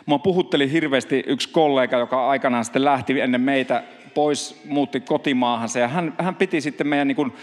Mua 0.06 0.20
puhutteli 0.20 0.72
hirveästi 0.72 1.24
yksi 1.28 1.50
kollega, 1.50 1.98
joka 1.98 2.30
aikanaan 2.30 2.66
sitten 2.66 2.86
lähti 2.86 3.22
ennen 3.22 3.42
meitä 3.42 3.84
pois, 4.14 4.62
muutti 4.66 5.00
kotimaahansa, 5.00 5.80
ja 5.80 5.88
hän, 5.88 6.14
hän 6.18 6.36
piti 6.36 6.62
sitten 6.62 6.88
meidän 6.88 7.08
niin 7.08 7.16
kuin 7.16 7.34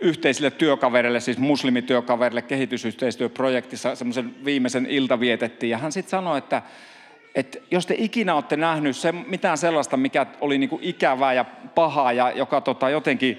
yhteisille 0.00 0.50
työkavereille, 0.50 1.20
siis 1.20 1.38
muslimityökavereille 1.38 2.42
kehitysyhteistyöprojektissa 2.42 3.94
semmoisen 3.94 4.44
viimeisen 4.44 4.86
ilta 4.86 5.20
vietettiin, 5.20 5.70
ja 5.70 5.78
hän 5.78 5.92
sitten 5.92 6.10
sanoi, 6.10 6.38
että 6.38 6.62
että 7.38 7.58
jos 7.70 7.86
te 7.86 7.94
ikinä 7.98 8.34
olette 8.34 8.56
nähnyt 8.56 8.96
se, 8.96 9.12
mitään 9.12 9.58
sellaista, 9.58 9.96
mikä 9.96 10.26
oli 10.40 10.58
niin 10.58 10.70
kuin 10.70 10.82
ikävää 10.82 11.32
ja 11.32 11.44
pahaa 11.74 12.12
ja 12.12 12.30
joka 12.30 12.60
tota, 12.60 12.90
jotenkin 12.90 13.38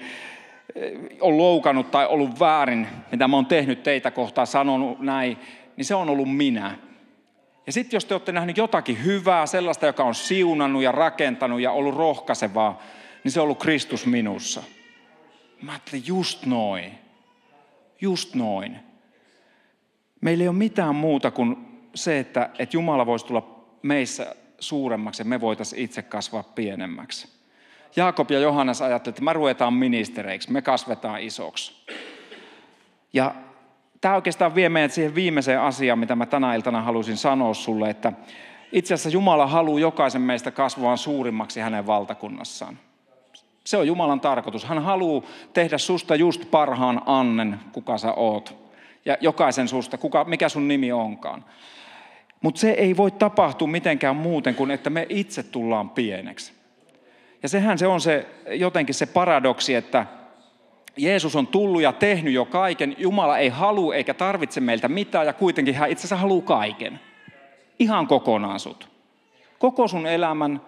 eh, 0.74 0.92
on 1.20 1.38
loukannut 1.38 1.90
tai 1.90 2.06
ollut 2.06 2.40
väärin, 2.40 2.86
mitä 3.12 3.28
mä 3.28 3.36
oon 3.36 3.46
tehnyt 3.46 3.82
teitä 3.82 4.10
kohtaan, 4.10 4.46
sanonut 4.46 5.00
näin, 5.00 5.36
niin 5.76 5.84
se 5.84 5.94
on 5.94 6.10
ollut 6.10 6.36
minä. 6.36 6.78
Ja 7.66 7.72
sitten 7.72 7.96
jos 7.96 8.04
te 8.04 8.14
olette 8.14 8.32
nähneet 8.32 8.56
jotakin 8.56 9.04
hyvää, 9.04 9.46
sellaista, 9.46 9.86
joka 9.86 10.04
on 10.04 10.14
siunannut 10.14 10.82
ja 10.82 10.92
rakentanut 10.92 11.60
ja 11.60 11.72
ollut 11.72 11.96
rohkaisevaa, 11.96 12.82
niin 13.24 13.32
se 13.32 13.40
on 13.40 13.44
ollut 13.44 13.62
Kristus 13.62 14.06
minussa. 14.06 14.62
Mä 15.62 15.72
ajattelin, 15.72 16.02
just 16.06 16.46
noin. 16.46 16.92
Just 18.00 18.34
noin. 18.34 18.76
Meillä 20.20 20.42
ei 20.42 20.48
ole 20.48 20.56
mitään 20.56 20.94
muuta 20.94 21.30
kuin 21.30 21.56
se, 21.94 22.18
että, 22.18 22.50
että 22.58 22.76
Jumala 22.76 23.06
voisi 23.06 23.26
tulla 23.26 23.59
meissä 23.82 24.34
suuremmaksi 24.58 25.20
ja 25.20 25.24
me 25.24 25.40
voitaisiin 25.40 25.82
itse 25.82 26.02
kasvaa 26.02 26.42
pienemmäksi. 26.42 27.28
Jaakob 27.96 28.30
ja 28.30 28.38
Johannes 28.38 28.82
ajattelivat, 28.82 29.18
että 29.18 29.24
me 29.24 29.32
ruvetaan 29.32 29.74
ministereiksi, 29.74 30.52
me 30.52 30.62
kasvetaan 30.62 31.20
isoksi. 31.20 31.72
Ja 33.12 33.34
tämä 34.00 34.14
oikeastaan 34.14 34.54
vie 34.54 34.68
meidät 34.68 34.92
siihen 34.92 35.14
viimeiseen 35.14 35.60
asiaan, 35.60 35.98
mitä 35.98 36.16
mä 36.16 36.26
tänä 36.26 36.54
iltana 36.54 36.82
halusin 36.82 37.16
sanoa 37.16 37.54
sulle, 37.54 37.90
että 37.90 38.12
itse 38.72 38.94
asiassa 38.94 39.08
Jumala 39.08 39.46
haluaa 39.46 39.80
jokaisen 39.80 40.22
meistä 40.22 40.50
kasvaa 40.50 40.96
suurimmaksi 40.96 41.60
hänen 41.60 41.86
valtakunnassaan. 41.86 42.78
Se 43.64 43.76
on 43.76 43.86
Jumalan 43.86 44.20
tarkoitus. 44.20 44.64
Hän 44.64 44.82
haluaa 44.82 45.22
tehdä 45.52 45.78
susta 45.78 46.14
just 46.14 46.50
parhaan 46.50 47.02
annen, 47.06 47.60
kuka 47.72 47.98
sä 47.98 48.12
oot. 48.12 48.56
Ja 49.04 49.16
jokaisen 49.20 49.68
susta, 49.68 49.98
kuka, 49.98 50.24
mikä 50.24 50.48
sun 50.48 50.68
nimi 50.68 50.92
onkaan. 50.92 51.44
Mutta 52.40 52.60
se 52.60 52.70
ei 52.70 52.96
voi 52.96 53.10
tapahtua 53.10 53.68
mitenkään 53.68 54.16
muuten 54.16 54.54
kuin, 54.54 54.70
että 54.70 54.90
me 54.90 55.06
itse 55.08 55.42
tullaan 55.42 55.90
pieneksi. 55.90 56.52
Ja 57.42 57.48
sehän 57.48 57.78
se 57.78 57.86
on 57.86 58.00
se 58.00 58.26
jotenkin 58.50 58.94
se 58.94 59.06
paradoksi, 59.06 59.74
että 59.74 60.06
Jeesus 60.96 61.36
on 61.36 61.46
tullut 61.46 61.82
ja 61.82 61.92
tehnyt 61.92 62.34
jo 62.34 62.44
kaiken. 62.44 62.94
Jumala 62.98 63.38
ei 63.38 63.48
halua 63.48 63.94
eikä 63.94 64.14
tarvitse 64.14 64.60
meiltä 64.60 64.88
mitään 64.88 65.26
ja 65.26 65.32
kuitenkin 65.32 65.74
hän 65.74 65.90
itse 65.90 66.00
asiassa 66.00 66.16
haluaa 66.16 66.42
kaiken. 66.42 67.00
Ihan 67.78 68.06
kokonaan 68.06 68.60
sut. 68.60 68.88
Koko 69.58 69.88
sun 69.88 70.06
elämän, 70.06 70.60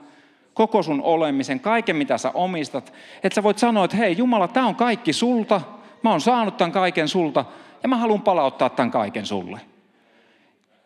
koko 0.54 0.82
sun 0.82 1.02
olemisen, 1.02 1.60
kaiken 1.60 1.96
mitä 1.96 2.18
sä 2.18 2.30
omistat. 2.34 2.92
Että 3.22 3.34
sä 3.34 3.42
voit 3.42 3.58
sanoa, 3.58 3.84
että 3.84 3.96
hei 3.96 4.16
Jumala, 4.18 4.48
tämä 4.48 4.66
on 4.66 4.74
kaikki 4.74 5.12
sulta. 5.12 5.60
Mä 6.02 6.10
oon 6.10 6.20
saanut 6.20 6.56
tämän 6.56 6.72
kaiken 6.72 7.08
sulta 7.08 7.44
ja 7.82 7.88
mä 7.88 7.96
haluan 7.96 8.22
palauttaa 8.22 8.70
tämän 8.70 8.90
kaiken 8.90 9.26
sulle. 9.26 9.60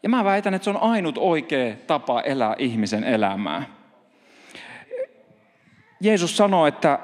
Ja 0.03 0.09
mä 0.09 0.25
väitän, 0.25 0.55
että 0.55 0.65
se 0.65 0.71
on 0.71 0.83
ainut 0.83 1.19
oikea 1.19 1.75
tapa 1.87 2.21
elää 2.21 2.55
ihmisen 2.59 3.05
elämää. 3.05 3.63
Jeesus 6.01 6.37
sanoi, 6.37 6.69
että 6.69 6.99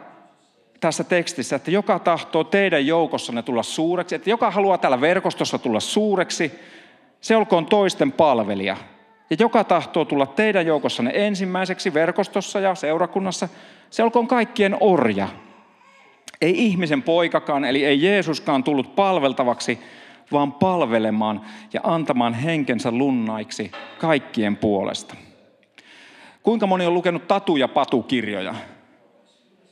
tässä 0.81 1.05
tekstissä, 1.05 1.57
että 1.57 1.71
joka 1.71 1.99
tahtoo 1.99 2.45
teidän 2.45 2.87
joukossanne 2.87 3.43
tulla 3.43 3.63
suureksi, 3.63 4.15
että 4.15 4.31
joka 4.31 4.51
haluaa 4.51 4.79
täällä 4.79 5.01
verkostossa 5.01 5.59
tulla 5.59 5.81
suureksi, 5.81 6.53
se 7.21 7.37
olkoon 7.37 7.67
toisten 7.67 8.13
palvelija. 8.13 8.77
Ja 9.31 9.37
joka 9.41 9.65
tahtoo 9.65 10.05
tulla 10.05 10.27
teidän 10.27 10.67
joukossanne 10.67 11.13
ensimmäiseksi 11.15 11.95
verkostossa 11.95 12.61
ja 12.61 12.75
seurakunnassa, 12.75 13.49
se 13.91 14.03
olkoon 14.03 14.29
kaikkien 14.29 14.77
orja. 14.81 15.29
Ei 16.41 16.67
ihmisen 16.67 17.03
poikakaan, 17.03 17.65
eli 17.65 17.85
ei 17.85 18.03
Jeesuskaan 18.03 18.65
tullut 18.65 18.95
palveltavaksi, 18.95 19.79
vaan 20.33 20.53
palvelemaan 20.53 21.41
ja 21.73 21.81
antamaan 21.85 22.35
henkensä 22.35 22.91
lunnaiksi 22.91 23.71
kaikkien 23.99 24.57
puolesta. 24.57 25.15
Kuinka 26.43 26.67
moni 26.67 26.87
on 26.87 26.95
lukenut 26.95 27.29
Tatu- 27.29 27.57
ja 27.57 27.69
Patu-kirjoja? 27.69 28.55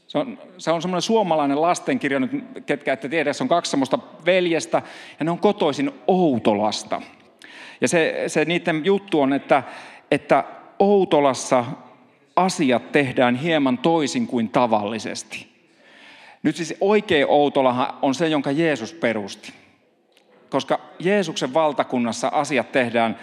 Se 0.07 0.19
on, 0.19 0.39
se 0.59 0.71
on 0.71 0.83
semmoinen 0.83 1.03
suomalainen 1.03 1.63
lastenkirja, 1.63 2.21
nyt 2.21 2.31
ketkä 2.67 2.93
ette 2.93 3.09
tiedä, 3.09 3.33
se 3.33 3.43
on 3.43 3.49
kaksi 3.49 3.71
semmoista 3.71 3.99
veljestä, 4.27 4.83
ja 5.19 5.25
ne 5.25 5.31
on 5.31 5.39
kotoisin 5.39 5.91
Outolasta. 6.07 7.03
Ja 7.81 7.89
se, 7.89 8.25
se 8.27 8.45
niiden 8.45 8.85
juttu 8.85 9.21
on, 9.21 9.33
että, 9.33 9.63
että 10.11 10.45
Outolassa 10.79 11.65
asiat 12.37 12.93
tehdään 12.93 13.35
hieman 13.35 13.79
toisin 13.79 14.27
kuin 14.27 14.49
tavallisesti. 14.49 15.47
Nyt 16.43 16.57
siis 16.57 16.75
oikea 16.81 17.27
Outolahan 17.27 17.95
on 18.03 18.15
se, 18.15 18.29
jonka 18.29 18.51
Jeesus 18.51 18.93
perusti 18.93 19.53
koska 20.51 20.81
Jeesuksen 20.99 21.55
valtakunnassa 21.55 22.29
asiat 22.33 22.73
tehdään 22.73 23.19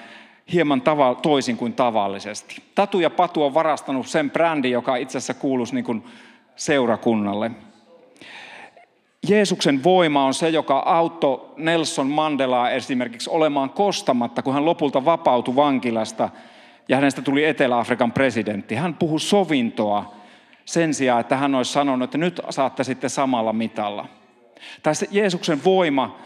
hieman 0.54 0.82
tava- 0.82 1.22
toisin 1.22 1.58
kuin 1.58 1.74
tavallisesti. 1.74 2.64
Tatu 2.76 3.00
ja 3.00 3.10
Patu 3.10 3.44
on 3.44 3.54
varastanut 3.54 4.08
sen 4.08 4.32
brändin, 4.32 4.72
joka 4.72 4.96
itse 4.96 5.18
asiassa 5.18 5.34
kuuluisi 5.34 5.76
niin 5.76 5.86
kuin 5.86 6.04
seurakunnalle. 6.56 7.52
Jeesuksen 9.30 9.84
voima 9.84 10.26
on 10.26 10.34
se, 10.34 10.50
joka 10.50 10.80
auttoi 10.80 11.54
Nelson 11.58 12.08
Mandelaa 12.08 12.70
esimerkiksi 12.70 13.30
olemaan 13.30 13.70
kostamatta, 13.70 14.42
kun 14.42 14.54
hän 14.54 14.66
lopulta 14.66 15.06
vapautui 15.06 15.56
vankilasta 15.56 16.30
ja 16.90 16.96
hänestä 16.96 17.22
tuli 17.22 17.46
Etelä-Afrikan 17.46 18.12
presidentti. 18.12 18.76
Hän 18.76 18.94
puhui 18.94 19.20
sovintoa 19.20 20.14
sen 20.66 20.94
sijaan, 20.94 21.22
että 21.22 21.38
hän 21.38 21.56
olisi 21.56 21.72
sanonut, 21.72 22.08
että 22.08 22.18
nyt 22.18 22.42
saatte 22.50 22.84
sitten 22.84 23.10
samalla 23.10 23.54
mitalla. 23.54 24.06
Se 24.94 25.08
Jeesuksen 25.12 25.64
voima 25.64 26.20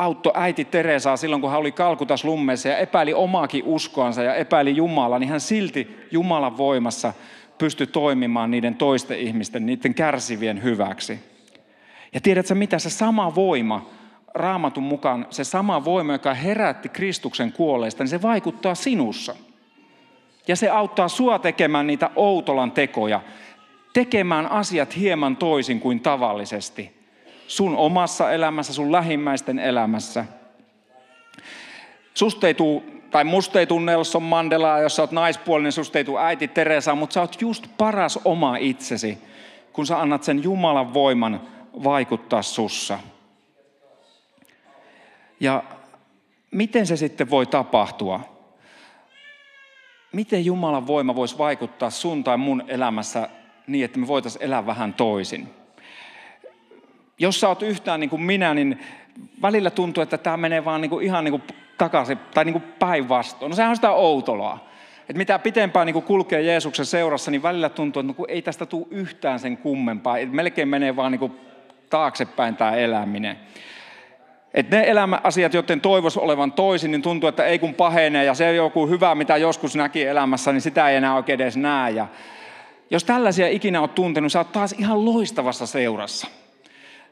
auttoi 0.00 0.32
äiti 0.34 0.64
Teresaa 0.64 1.16
silloin, 1.16 1.42
kun 1.42 1.50
hän 1.50 1.60
oli 1.60 1.72
Kalkutas 1.72 2.24
lummeessa 2.24 2.68
ja 2.68 2.78
epäili 2.78 3.14
omaakin 3.14 3.64
uskoansa 3.64 4.22
ja 4.22 4.34
epäili 4.34 4.76
Jumalaa, 4.76 5.18
niin 5.18 5.30
hän 5.30 5.40
silti 5.40 5.96
Jumalan 6.10 6.56
voimassa 6.56 7.12
pystyi 7.58 7.86
toimimaan 7.86 8.50
niiden 8.50 8.74
toisten 8.74 9.18
ihmisten, 9.18 9.66
niiden 9.66 9.94
kärsivien 9.94 10.62
hyväksi. 10.62 11.18
Ja 12.14 12.20
tiedätkö 12.20 12.54
mitä, 12.54 12.78
se 12.78 12.90
sama 12.90 13.34
voima, 13.34 13.90
raamatun 14.34 14.82
mukaan, 14.82 15.26
se 15.30 15.44
sama 15.44 15.84
voima, 15.84 16.12
joka 16.12 16.34
herätti 16.34 16.88
Kristuksen 16.88 17.52
kuolleista, 17.52 18.02
niin 18.02 18.08
se 18.08 18.22
vaikuttaa 18.22 18.74
sinussa. 18.74 19.34
Ja 20.48 20.56
se 20.56 20.70
auttaa 20.70 21.08
sua 21.08 21.38
tekemään 21.38 21.86
niitä 21.86 22.10
outolan 22.16 22.72
tekoja, 22.72 23.20
tekemään 23.92 24.46
asiat 24.46 24.96
hieman 24.96 25.36
toisin 25.36 25.80
kuin 25.80 26.00
tavallisesti– 26.00 26.92
sun 27.50 27.76
omassa 27.76 28.32
elämässä, 28.32 28.72
sun 28.72 28.92
lähimmäisten 28.92 29.58
elämässä. 29.58 30.24
Susta 32.14 32.46
ei 32.46 32.54
tuu, 32.54 32.84
tai 33.10 33.24
musta 33.24 33.60
ei 33.60 33.66
tuu 33.66 33.78
Nelson 33.78 34.22
Mandelaa, 34.22 34.80
jos 34.80 34.96
sä 34.96 35.02
oot 35.02 35.12
naispuolinen, 35.12 35.72
susta 35.72 35.98
ei 35.98 36.04
tuu 36.04 36.18
äiti 36.18 36.48
Teresa, 36.48 36.94
mutta 36.94 37.14
sä 37.14 37.20
oot 37.20 37.40
just 37.40 37.66
paras 37.78 38.18
oma 38.24 38.56
itsesi, 38.56 39.18
kun 39.72 39.86
sä 39.86 40.00
annat 40.00 40.24
sen 40.24 40.42
Jumalan 40.42 40.94
voiman 40.94 41.40
vaikuttaa 41.84 42.42
sussa. 42.42 42.98
Ja 45.40 45.62
miten 46.50 46.86
se 46.86 46.96
sitten 46.96 47.30
voi 47.30 47.46
tapahtua? 47.46 48.20
Miten 50.12 50.44
Jumalan 50.44 50.86
voima 50.86 51.14
voisi 51.14 51.38
vaikuttaa 51.38 51.90
sun 51.90 52.24
tai 52.24 52.36
mun 52.36 52.64
elämässä 52.68 53.28
niin, 53.66 53.84
että 53.84 53.98
me 53.98 54.06
voitaisiin 54.06 54.44
elää 54.44 54.66
vähän 54.66 54.94
toisin? 54.94 55.59
Jos 57.20 57.40
sä 57.40 57.48
oot 57.48 57.62
yhtään 57.62 58.00
niin 58.00 58.10
kuin 58.10 58.22
minä, 58.22 58.54
niin 58.54 58.80
välillä 59.42 59.70
tuntuu, 59.70 60.02
että 60.02 60.18
tämä 60.18 60.36
menee 60.36 60.64
vaan 60.64 60.80
niin 60.80 60.90
kuin 60.90 61.04
ihan 61.04 61.24
niin 61.24 61.32
kuin 61.32 61.42
takaisin 61.78 62.18
tai 62.34 62.44
niin 62.44 62.52
kuin 62.52 62.64
päinvastoin. 62.78 63.50
No 63.50 63.56
sehän 63.56 63.70
on 63.70 63.76
sitä 63.76 63.92
outoloa. 63.92 64.70
Että 65.00 65.18
mitä 65.18 65.38
pitempään 65.38 65.86
niin 65.86 66.02
kulkee 66.02 66.42
Jeesuksen 66.42 66.86
seurassa, 66.86 67.30
niin 67.30 67.42
välillä 67.42 67.68
tuntuu, 67.68 68.00
että 68.00 68.14
no, 68.18 68.26
ei 68.28 68.42
tästä 68.42 68.66
tule 68.66 68.86
yhtään 68.90 69.38
sen 69.38 69.56
kummempaa. 69.56 70.18
Et 70.18 70.32
melkein 70.32 70.68
menee 70.68 70.96
vaan 70.96 71.12
niin 71.12 71.32
taaksepäin 71.90 72.56
tämä 72.56 72.76
eläminen. 72.76 73.36
Et 74.54 74.70
ne 74.70 74.84
elämäasiat, 74.86 75.54
joiden 75.54 75.80
toivoisi 75.80 76.20
olevan 76.20 76.52
toisin, 76.52 76.90
niin 76.90 77.02
tuntuu, 77.02 77.28
että 77.28 77.44
ei 77.44 77.58
kun 77.58 77.74
pahenee 77.74 78.24
ja 78.24 78.34
se 78.34 78.48
on 78.48 78.56
joku 78.56 78.86
hyvä, 78.86 79.14
mitä 79.14 79.36
joskus 79.36 79.76
näki 79.76 80.04
elämässä, 80.04 80.52
niin 80.52 80.60
sitä 80.60 80.88
ei 80.88 80.96
enää 80.96 81.14
oikein 81.14 81.40
edes 81.40 81.56
näe. 81.56 81.90
Ja 81.90 82.06
jos 82.90 83.04
tällaisia 83.04 83.48
ikinä 83.48 83.80
olet 83.80 83.94
tuntenut, 83.94 84.32
sä 84.32 84.38
oot 84.38 84.52
taas 84.52 84.72
ihan 84.72 85.04
loistavassa 85.04 85.66
seurassa. 85.66 86.26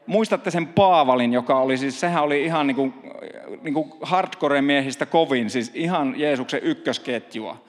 Muistatte 0.09 0.51
sen 0.51 0.67
Paavalin, 0.67 1.33
joka 1.33 1.59
oli 1.59 1.77
siis, 1.77 1.99
sehän 1.99 2.23
oli 2.23 2.43
ihan 2.43 2.67
niin 2.67 2.75
kuin, 2.75 2.93
niin 3.61 3.73
kuin 3.73 3.93
hardcore-miehistä 4.01 5.05
kovin, 5.05 5.49
siis 5.49 5.71
ihan 5.73 6.13
Jeesuksen 6.17 6.59
ykkösketjua. 6.63 7.63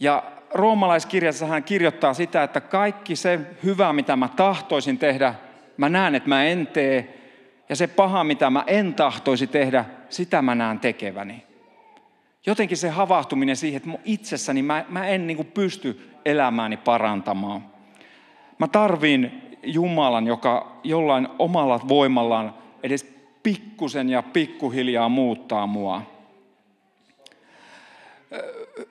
Ja 0.00 0.22
roomalaiskirjassa 0.50 1.46
hän 1.46 1.64
kirjoittaa 1.64 2.14
sitä, 2.14 2.42
että 2.42 2.60
kaikki 2.60 3.16
se 3.16 3.40
hyvä, 3.64 3.92
mitä 3.92 4.16
mä 4.16 4.28
tahtoisin 4.28 4.98
tehdä, 4.98 5.34
mä 5.76 5.88
näen, 5.88 6.14
että 6.14 6.28
mä 6.28 6.44
en 6.44 6.66
tee. 6.66 7.18
Ja 7.68 7.76
se 7.76 7.86
paha, 7.86 8.24
mitä 8.24 8.50
mä 8.50 8.64
en 8.66 8.94
tahtoisi 8.94 9.46
tehdä, 9.46 9.84
sitä 10.08 10.42
mä 10.42 10.54
näen 10.54 10.78
tekeväni. 10.78 11.44
Jotenkin 12.46 12.76
se 12.76 12.88
havahtuminen 12.88 13.56
siihen, 13.56 13.76
että 13.76 13.98
itsessäni 14.04 14.62
mä, 14.62 14.84
mä 14.88 15.06
en 15.06 15.26
niin 15.26 15.50
pysty 15.54 16.10
elämääni 16.24 16.76
parantamaan. 16.76 17.64
Mä 18.58 18.68
tarviin 18.68 19.43
Jumalan, 19.66 20.26
joka 20.26 20.72
jollain 20.84 21.28
omalla 21.38 21.80
voimallaan 21.88 22.54
edes 22.82 23.14
pikkusen 23.42 24.10
ja 24.10 24.22
pikkuhiljaa 24.22 25.08
muuttaa 25.08 25.66
mua. 25.66 26.02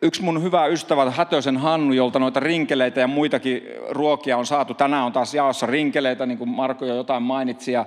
Yksi 0.02 0.24
mun 0.24 0.44
hyvä 0.44 0.66
ystävä, 0.66 1.12
Hätösen 1.12 1.58
Hannu, 1.58 1.94
jolta 1.94 2.20
noita 2.20 2.40
rinkeleitä 2.40 3.00
ja 3.00 3.08
muitakin 3.08 3.64
ruokia 3.90 4.38
on 4.38 4.46
saatu. 4.46 4.74
Tänään 4.74 5.06
on 5.06 5.12
taas 5.12 5.34
jaossa 5.34 5.66
rinkeleitä, 5.66 6.26
niin 6.26 6.38
kuin 6.38 6.50
Marko 6.50 6.86
jo 6.86 6.96
jotain 6.96 7.24
mainitsi. 7.24 7.72
Ja 7.72 7.86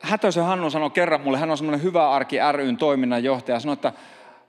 Hätösen 0.00 0.44
Hannu 0.44 0.70
sanoi 0.70 0.90
kerran 0.90 1.20
mulle, 1.20 1.38
hän 1.38 1.50
on 1.50 1.56
semmoinen 1.56 1.82
hyvä 1.82 2.10
arki 2.10 2.36
ryn 2.52 2.76
toiminnanjohtaja, 2.76 3.60
sanoi, 3.60 3.72
että 3.72 3.92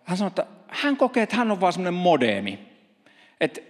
hän 0.03 0.17
sanoi, 0.17 0.27
että 0.27 0.45
hän 0.67 0.97
kokee, 0.97 1.23
että 1.23 1.35
hän 1.35 1.51
on 1.51 1.61
vaan 1.61 1.73
semmoinen 1.73 1.93
modeemi. 1.93 2.59
Että 3.41 3.61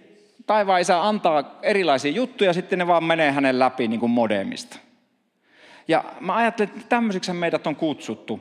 taivaan 0.46 0.80
isä 0.80 1.08
antaa 1.08 1.58
erilaisia 1.62 2.12
juttuja, 2.12 2.52
sitten 2.52 2.78
ne 2.78 2.86
vaan 2.86 3.04
menee 3.04 3.32
hänen 3.32 3.58
läpi 3.58 3.88
niin 3.88 4.00
kuin 4.00 4.10
modemista. 4.10 4.78
Ja 5.88 6.04
mä 6.20 6.34
ajattelen, 6.34 6.72
että 6.76 6.88
tämmöisiksi 6.88 7.32
meidät 7.32 7.66
on 7.66 7.76
kutsuttu. 7.76 8.40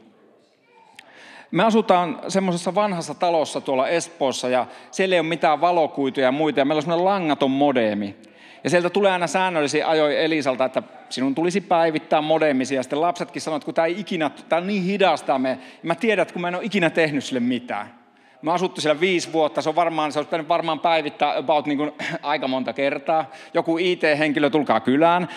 Me 1.51 1.63
asutaan 1.63 2.19
semmoisessa 2.27 2.75
vanhassa 2.75 3.13
talossa 3.13 3.61
tuolla 3.61 3.87
Espoossa 3.87 4.49
ja 4.49 4.65
siellä 4.91 5.15
ei 5.15 5.19
ole 5.19 5.27
mitään 5.27 5.61
valokuituja 5.61 6.25
ja 6.25 6.31
muita 6.31 6.59
ja 6.59 6.65
meillä 6.65 6.79
on 6.79 6.83
semmoinen 6.83 7.05
langaton 7.05 7.51
modeemi. 7.51 8.15
Ja 8.63 8.69
sieltä 8.69 8.89
tulee 8.89 9.11
aina 9.11 9.27
säännöllisiä 9.27 9.89
ajoja 9.89 10.19
Elisalta, 10.19 10.65
että 10.65 10.83
sinun 11.09 11.35
tulisi 11.35 11.61
päivittää 11.61 12.21
modemisia. 12.21 12.79
Ja 12.79 12.83
sitten 12.83 13.01
lapsetkin 13.01 13.41
sanoo, 13.41 13.57
että 13.57 13.65
kun 13.65 13.73
tämä, 13.73 13.85
ei 13.85 13.99
ikinä, 13.99 14.31
tämä 14.49 14.61
on 14.61 14.67
niin 14.67 14.83
hidasta. 14.83 15.39
Me, 15.39 15.59
mä 15.83 15.95
tiedän, 15.95 16.21
että 16.21 16.33
kun 16.33 16.41
mä 16.41 16.47
en 16.47 16.55
ole 16.55 16.65
ikinä 16.65 16.89
tehnyt 16.89 17.23
sille 17.23 17.39
mitään. 17.39 18.00
Mä 18.41 18.53
asuttu 18.53 18.81
siellä 18.81 18.99
viisi 18.99 19.33
vuotta, 19.33 19.61
se 19.61 19.69
on 19.69 19.75
varmaan, 19.75 20.11
se 20.11 20.19
olisi 20.19 20.27
pitänyt 20.27 20.47
varmaan 20.47 20.79
päivittää 20.79 21.37
about 21.37 21.65
niin 21.65 21.77
kuin, 21.77 21.91
aika 22.21 22.47
monta 22.47 22.73
kertaa. 22.73 23.31
Joku 23.53 23.77
IT-henkilö, 23.77 24.49
tulkaa 24.49 24.79
kylään. 24.79 25.27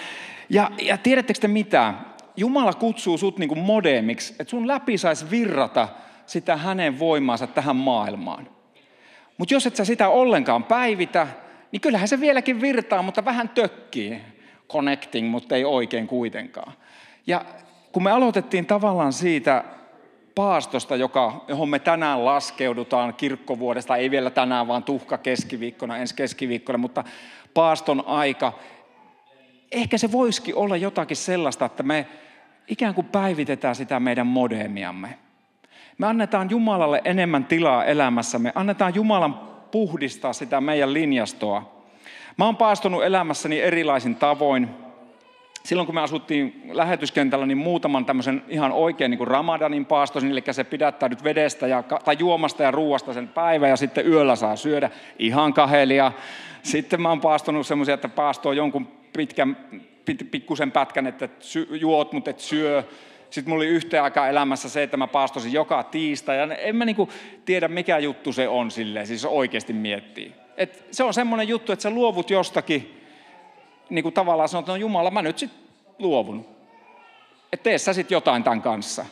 Ja, 0.49 0.71
ja 0.83 0.99
tiedättekö 0.99 1.40
te 1.40 1.49
mitä? 1.49 1.95
Jumala 2.37 2.73
kutsuu 2.73 3.19
sut 3.19 3.38
niin 3.38 3.49
kuin 3.49 3.59
modemiksi, 3.59 4.35
että 4.38 4.51
sun 4.51 4.69
läpi 4.69 4.99
saisi 4.99 5.31
virrata 5.31 5.88
sitä 6.27 6.57
hänen 6.57 6.99
voimaansa 6.99 7.47
tähän 7.47 7.77
maailmaan. 7.77 8.49
Mutta 9.38 9.55
jos 9.55 9.67
et 9.67 9.77
sä 9.77 9.85
sitä 9.85 10.09
ollenkaan 10.09 10.64
päivitä, 10.64 11.27
niin 11.73 11.81
kyllähän 11.81 12.09
se 12.09 12.21
vieläkin 12.21 12.61
virtaa, 12.61 13.03
mutta 13.03 13.25
vähän 13.25 13.49
tökkii. 13.49 14.21
Connecting, 14.69 15.31
mutta 15.31 15.57
ei 15.57 15.64
oikein 15.64 16.07
kuitenkaan. 16.07 16.73
Ja 17.27 17.45
kun 17.93 18.03
me 18.03 18.11
aloitettiin 18.11 18.67
tavallaan 18.67 19.12
siitä 19.12 19.64
paastosta, 20.35 20.97
joka, 20.97 21.44
johon 21.49 21.68
me 21.68 21.79
tänään 21.79 22.25
laskeudutaan 22.25 23.14
kirkkovuodesta, 23.14 23.97
ei 23.97 24.11
vielä 24.11 24.31
tänään, 24.31 24.68
vaan 24.68 24.83
tuhka 24.83 25.18
keskiviikkona, 25.18 25.97
ensi 25.97 26.14
keskiviikkona, 26.14 26.79
mutta 26.79 27.05
paaston 27.55 28.07
aika. 28.07 28.53
Ehkä 29.73 29.99
se 29.99 30.12
voisikin 30.12 30.57
olla 30.57 30.77
jotakin 30.77 31.16
sellaista, 31.16 31.64
että 31.64 31.83
me 31.83 32.07
ikään 32.68 32.94
kuin 32.94 33.07
päivitetään 33.07 33.75
sitä 33.75 34.01
meidän 34.01 34.27
modemiamme. 34.27 35.18
Me 35.99 36.07
annetaan 36.07 36.51
Jumalalle 36.51 37.03
enemmän 37.05 37.44
tilaa 37.44 37.85
elämässämme, 37.85 38.53
annetaan 38.55 38.94
Jumalan 38.94 39.35
puhdistaa 39.70 40.33
sitä 40.33 40.61
meidän 40.61 40.94
linjastoa. 40.94 41.85
Mä 42.37 42.44
oon 42.44 42.57
paastonut 42.57 43.05
elämässäni 43.05 43.61
erilaisin 43.61 44.14
tavoin 44.14 44.84
silloin 45.64 45.87
kun 45.87 45.94
me 45.94 46.00
asuttiin 46.00 46.62
lähetyskentällä, 46.72 47.46
niin 47.46 47.59
muutaman 47.59 48.05
tämmöisen 48.05 48.42
ihan 48.48 48.72
oikein 48.72 49.11
niin 49.11 49.18
kuin 49.18 49.29
ramadanin 49.29 49.87
paastosin, 49.87 50.31
eli 50.31 50.42
se 50.50 50.66
nyt 51.09 51.24
vedestä 51.24 51.66
ja, 51.66 51.83
tai 51.83 52.16
juomasta 52.18 52.62
ja 52.62 52.70
ruuasta 52.70 53.12
sen 53.12 53.29
päivän 53.29 53.70
ja 53.70 53.77
sitten 53.77 54.07
yöllä 54.07 54.37
saa 54.37 54.57
syödä 54.57 54.90
ihan 55.18 55.55
kahelia. 55.55 56.12
Sitten 56.62 57.03
mä 57.03 57.09
oon 57.09 57.20
paastonut 57.20 57.66
semmoisia, 57.66 57.94
että 57.94 58.09
paastoo 58.09 58.53
jonkun 58.53 58.88
pitkän, 59.16 59.57
pikkusen 60.31 60.72
pätkän, 60.72 61.07
että 61.07 61.29
juot, 61.81 62.12
mutta 62.12 62.31
et 62.31 62.40
syö. 62.40 62.85
Sitten 63.31 63.50
mulla 63.50 63.62
oli 63.62 63.70
yhteen 63.70 64.03
aikaa 64.03 64.29
elämässä 64.29 64.68
se, 64.68 64.83
että 64.83 64.96
mä 64.96 65.07
paastosin 65.07 65.53
joka 65.53 65.83
tiistai. 65.83 66.38
Ja 66.38 66.55
en 66.55 66.77
mä 66.77 66.85
niinku 66.85 67.09
tiedä, 67.44 67.68
mikä 67.68 67.98
juttu 67.98 68.33
se 68.33 68.48
on 68.48 68.70
silleen, 68.70 69.07
siis 69.07 69.24
oikeasti 69.24 69.72
miettii. 69.72 70.33
Et 70.57 70.85
se 70.90 71.05
on 71.05 71.14
semmoinen 71.14 71.48
juttu, 71.48 71.72
että 71.72 71.83
sä 71.83 71.90
luovut 71.90 72.31
jostakin, 72.31 73.04
niin 73.90 74.03
kuin 74.03 74.12
tavallaan 74.12 74.49
sanot, 74.49 74.66
no 74.66 74.77
Jumala, 74.77 75.11
mä 75.11 75.23
nyt 75.23 75.38
sitten 75.38 75.61
luovun. 75.99 76.47
Että 77.53 77.64
tee 77.64 77.79
sä 77.79 77.92
sitten 77.92 78.16
jotain 78.16 78.44
tämän 78.44 78.62
kanssa. 78.62 79.07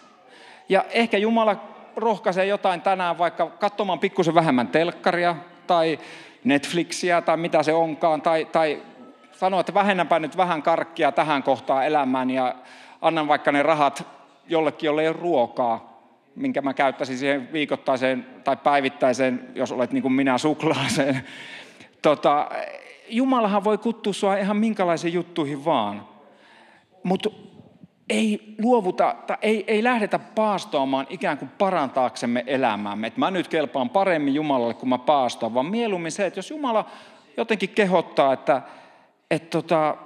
Ja 0.69 0.85
ehkä 0.91 1.19
Jumala 1.19 1.57
rohkaisee 1.97 2.47
jotain 2.47 2.81
tänään 2.81 3.19
vaikka 3.19 3.47
katsomaan 3.47 3.99
pikkusen 3.99 4.35
vähemmän 4.35 4.69
telkkaria 4.69 5.37
tai 5.67 5.99
Netflixiä 6.45 7.21
tai 7.21 7.37
mitä 7.37 7.63
se 7.63 7.73
onkaan. 7.73 8.23
Tai, 8.23 8.45
tai 8.45 8.83
sanoa, 9.33 9.61
että 9.61 9.75
vähennänpä 9.75 10.19
nyt 10.19 10.37
vähän 10.37 10.63
karkkia 10.63 11.13
tähän 11.13 11.43
kohtaan 11.43 11.87
elämään 11.87 12.31
ja 12.31 12.55
annan 13.01 13.29
vaikka 13.29 13.53
ne 13.53 13.63
rahat 13.63 14.07
jollekin, 14.49 14.87
jolle 14.87 15.03
ei 15.03 15.09
ole 15.09 15.17
ruokaa, 15.17 16.03
minkä 16.37 16.63
mä 16.63 16.75
käyttäisin 16.75 17.19
siihen 17.19 17.53
viikoittaiseen 17.53 18.27
tai 18.45 18.57
päivittäiseen, 18.57 19.49
jos 19.55 19.73
olet 19.73 19.93
niin 19.93 20.03
kuin 20.03 20.13
minä, 20.13 20.39
suklaaseen. 20.39 21.25
Tota, 22.03 22.51
Jumalahan 23.13 23.65
voi 23.65 23.79
kuttua 23.79 24.13
sua 24.13 24.37
ihan 24.37 24.57
minkälaisiin 24.57 25.15
juttuihin 25.15 25.65
vaan. 25.65 26.09
Mutta 27.03 27.31
ei 28.11 28.55
luovuta, 28.63 29.17
tai 29.27 29.37
ei, 29.43 29.65
ei 29.67 29.85
lähdetä 29.85 30.19
paastoamaan 30.19 31.07
ikään 31.11 31.39
kuin 31.39 31.49
parantaaksemme 31.59 32.45
elämäämme. 32.47 33.07
Että 33.07 33.21
mä 33.21 33.31
nyt 33.31 33.49
kelpaan 33.49 33.91
paremmin 33.91 34.35
Jumalalle, 34.35 34.75
kun 34.75 34.89
mä 34.89 34.99
paastoan, 34.99 35.55
vaan 35.55 35.67
mieluummin 35.67 36.13
se, 36.13 36.27
että 36.27 36.39
jos 36.39 36.51
Jumala 36.51 36.85
jotenkin 37.37 37.69
kehottaa, 37.69 38.33
että, 38.33 38.63
että 39.31 39.51
tota, 39.51 39.97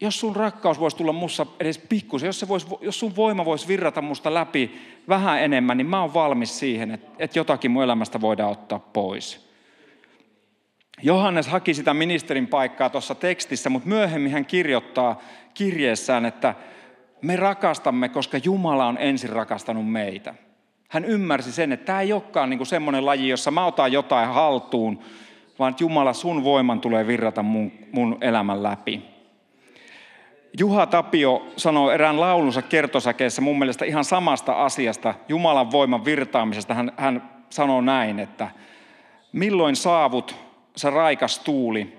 jos 0.00 0.20
sun 0.20 0.36
rakkaus 0.36 0.80
voisi 0.80 0.96
tulla 0.96 1.12
mussa 1.12 1.46
edes 1.60 1.78
pikkusen, 1.78 2.26
jos, 2.26 2.40
se 2.40 2.46
jos 2.80 3.00
sun 3.00 3.16
voima 3.16 3.44
voisi 3.44 3.68
virrata 3.68 4.02
musta 4.02 4.34
läpi 4.34 4.78
vähän 5.08 5.42
enemmän, 5.42 5.76
niin 5.76 5.86
mä 5.86 6.00
oon 6.00 6.14
valmis 6.14 6.58
siihen, 6.58 6.90
että, 6.90 7.08
että 7.18 7.38
jotakin 7.38 7.70
mun 7.70 7.82
elämästä 7.82 8.20
voidaan 8.20 8.50
ottaa 8.50 8.78
pois. 8.78 9.47
Johannes 11.02 11.48
haki 11.48 11.74
sitä 11.74 11.94
ministerin 11.94 12.46
paikkaa 12.46 12.90
tuossa 12.90 13.14
tekstissä, 13.14 13.70
mutta 13.70 13.88
myöhemmin 13.88 14.32
hän 14.32 14.46
kirjoittaa 14.46 15.18
kirjeessään, 15.54 16.26
että 16.26 16.54
me 17.22 17.36
rakastamme, 17.36 18.08
koska 18.08 18.38
Jumala 18.44 18.86
on 18.86 18.98
ensin 19.00 19.30
rakastanut 19.30 19.92
meitä. 19.92 20.34
Hän 20.88 21.04
ymmärsi 21.04 21.52
sen, 21.52 21.72
että 21.72 21.86
tämä 21.86 22.00
ei 22.00 22.12
olekaan 22.12 22.50
niin 22.50 22.66
semmoinen 22.66 23.06
laji, 23.06 23.28
jossa 23.28 23.50
mä 23.50 23.66
otan 23.66 23.92
jotain 23.92 24.28
haltuun, 24.28 24.98
vaan 25.58 25.70
että 25.70 25.84
Jumala, 25.84 26.12
sun 26.12 26.44
voiman 26.44 26.80
tulee 26.80 27.06
virrata 27.06 27.42
mun, 27.42 27.72
mun 27.92 28.18
elämän 28.20 28.62
läpi. 28.62 29.02
Juha 30.58 30.86
Tapio 30.86 31.46
sanoo 31.56 31.90
erään 31.90 32.20
laulunsa 32.20 32.62
kertosäkeessä 32.62 33.42
mun 33.42 33.58
mielestä 33.58 33.84
ihan 33.84 34.04
samasta 34.04 34.52
asiasta, 34.52 35.14
Jumalan 35.28 35.70
voiman 35.70 36.04
virtaamisesta. 36.04 36.74
Hän, 36.74 36.92
hän 36.96 37.30
sanoo 37.50 37.80
näin, 37.80 38.18
että 38.20 38.50
milloin 39.32 39.76
saavut 39.76 40.47
sä 40.78 40.90
raikas 40.90 41.38
tuuli, 41.38 41.96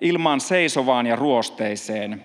ilmaan 0.00 0.40
seisovaan 0.40 1.06
ja 1.06 1.16
ruosteiseen. 1.16 2.24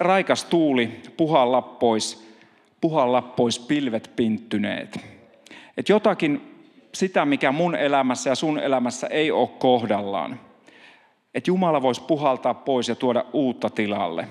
Raikas 0.00 0.44
tuuli, 0.44 1.00
puhalla 1.16 1.62
pois, 1.62 2.34
puhalla 2.80 3.22
pois 3.22 3.58
pilvet 3.58 4.10
pinttyneet. 4.16 5.00
Et 5.76 5.88
jotakin 5.88 6.54
sitä, 6.94 7.24
mikä 7.24 7.52
mun 7.52 7.74
elämässä 7.74 8.30
ja 8.30 8.34
sun 8.34 8.58
elämässä 8.58 9.06
ei 9.06 9.30
ole 9.30 9.48
kohdallaan. 9.48 10.40
Että 11.34 11.50
Jumala 11.50 11.82
voisi 11.82 12.02
puhaltaa 12.02 12.54
pois 12.54 12.88
ja 12.88 12.94
tuoda 12.94 13.24
uutta 13.32 13.70
tilalle. 13.70 14.28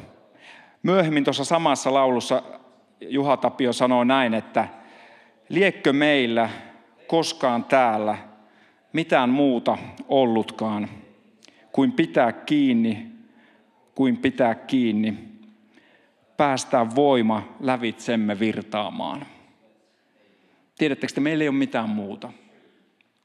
Myöhemmin 0.84 1.24
tuossa 1.24 1.46
samassa 1.46 1.94
laulussa 1.94 2.44
Juha 3.02 3.38
Tapio 3.38 3.74
sanoo 3.74 4.04
näin, 4.04 4.34
että 4.34 4.68
liekkö 5.50 5.94
meillä 5.94 6.50
koskaan 7.08 7.64
täällä 7.64 8.18
mitään 8.94 9.30
muuta 9.30 9.78
ollutkaan 10.08 10.90
kuin 11.72 11.92
pitää 11.92 12.32
kiinni, 12.32 13.08
kuin 13.96 14.18
pitää 14.18 14.56
kiinni, 14.56 15.18
päästään 16.38 16.96
voima 16.96 17.56
lävitsemme 17.60 18.40
virtaamaan. 18.40 19.26
Tiedättekö, 20.78 21.12
että 21.12 21.22
meillä 21.22 21.42
ei 21.42 21.48
ole 21.48 21.58
mitään 21.58 21.90
muuta, 21.90 22.32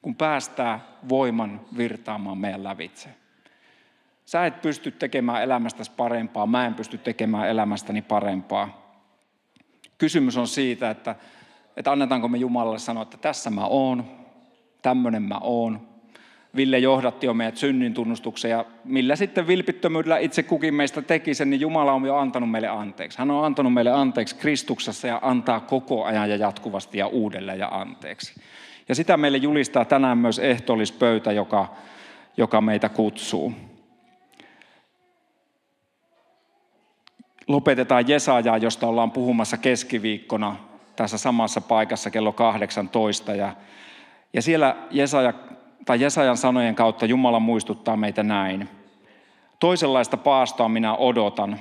kun 0.03 0.15
päästää 0.15 0.81
voiman 1.09 1.61
virtaamaan 1.77 2.39
meidän 2.39 2.65
lävitse. 2.65 3.09
Sä 4.27 4.47
et 4.47 4.63
pysty 4.63 4.91
tekemään 4.91 5.43
elämästäsi 5.43 5.91
parempaa, 5.97 6.47
mä 6.47 6.67
en 6.67 6.75
pysty 6.75 6.99
tekemään 6.99 7.49
elämästäni 7.49 8.03
parempaa. 8.03 8.93
Kysymys 9.99 10.37
on 10.37 10.49
siitä, 10.49 10.91
että, 10.91 11.15
että 11.77 11.93
annetaanko 11.93 12.29
me 12.29 12.39
Jumalalle 12.39 12.79
sanoa, 12.79 13.03
että 13.03 13.17
tässä 13.17 13.51
mä 13.51 13.67
oon, 13.67 14.05
tämmöinen 14.83 15.23
mä 15.23 15.39
oon. 15.41 15.89
Ville 16.57 16.79
johdatti 16.79 17.27
jo 17.27 17.35
meidät 17.35 17.57
synnin 17.57 17.95
tunnustuksen 17.95 18.51
ja 18.51 18.65
millä 18.85 19.17
sitten 19.17 19.47
vilpittömyydellä 19.47 20.19
itse 20.19 20.43
kukin 20.43 20.75
meistä 20.75 21.03
teki 21.03 21.35
sen, 21.35 21.51
niin 21.51 21.61
Jumala 21.61 21.93
on 21.93 22.07
jo 22.07 22.17
antanut 22.17 22.51
meille 22.51 22.69
anteeksi. 22.69 23.19
Hän 23.19 23.31
on 23.31 23.45
antanut 23.45 23.73
meille 23.73 23.91
anteeksi 23.91 24.37
Kristuksessa 24.37 25.09
ja 25.09 25.19
antaa 25.23 25.61
koko 25.61 26.05
ajan 26.05 26.31
ja 26.31 26.37
jatkuvasti 26.37 26.99
ja 26.99 27.07
uudelleen 27.07 27.59
ja 27.59 27.69
anteeksi. 27.69 28.41
Ja 28.89 28.95
sitä 28.95 29.17
meille 29.17 29.39
julistaa 29.39 29.85
tänään 29.85 30.19
myös 30.19 30.39
ehtoollispöytä, 30.39 31.33
joka, 31.33 31.77
joka 32.37 32.61
meitä 32.61 32.89
kutsuu. 32.89 33.55
lopetetaan 37.49 38.09
Jesajaa, 38.09 38.59
josta 38.59 38.87
ollaan 38.87 39.11
puhumassa 39.11 39.57
keskiviikkona 39.57 40.57
tässä 40.97 41.19
samassa 41.19 41.61
paikassa 41.61 42.11
kello 42.11 42.33
18. 42.33 43.35
Ja, 43.35 43.53
ja 44.33 44.43
siellä 44.43 44.77
Jesaja, 44.91 45.33
tai 45.87 46.01
Jesajan 46.01 46.37
sanojen 46.37 46.75
kautta 46.75 47.07
Jumala 47.07 47.41
muistuttaa 47.41 47.97
meitä 47.97 48.23
näin. 48.23 48.69
Toisenlaista 49.61 50.17
paastoa 50.17 50.69
minä 50.69 50.95
odotan, 50.95 51.61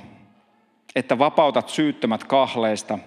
että 0.96 1.18
vapautat 1.18 1.68
syyttömät 1.68 2.24
kahleista, 2.24 2.98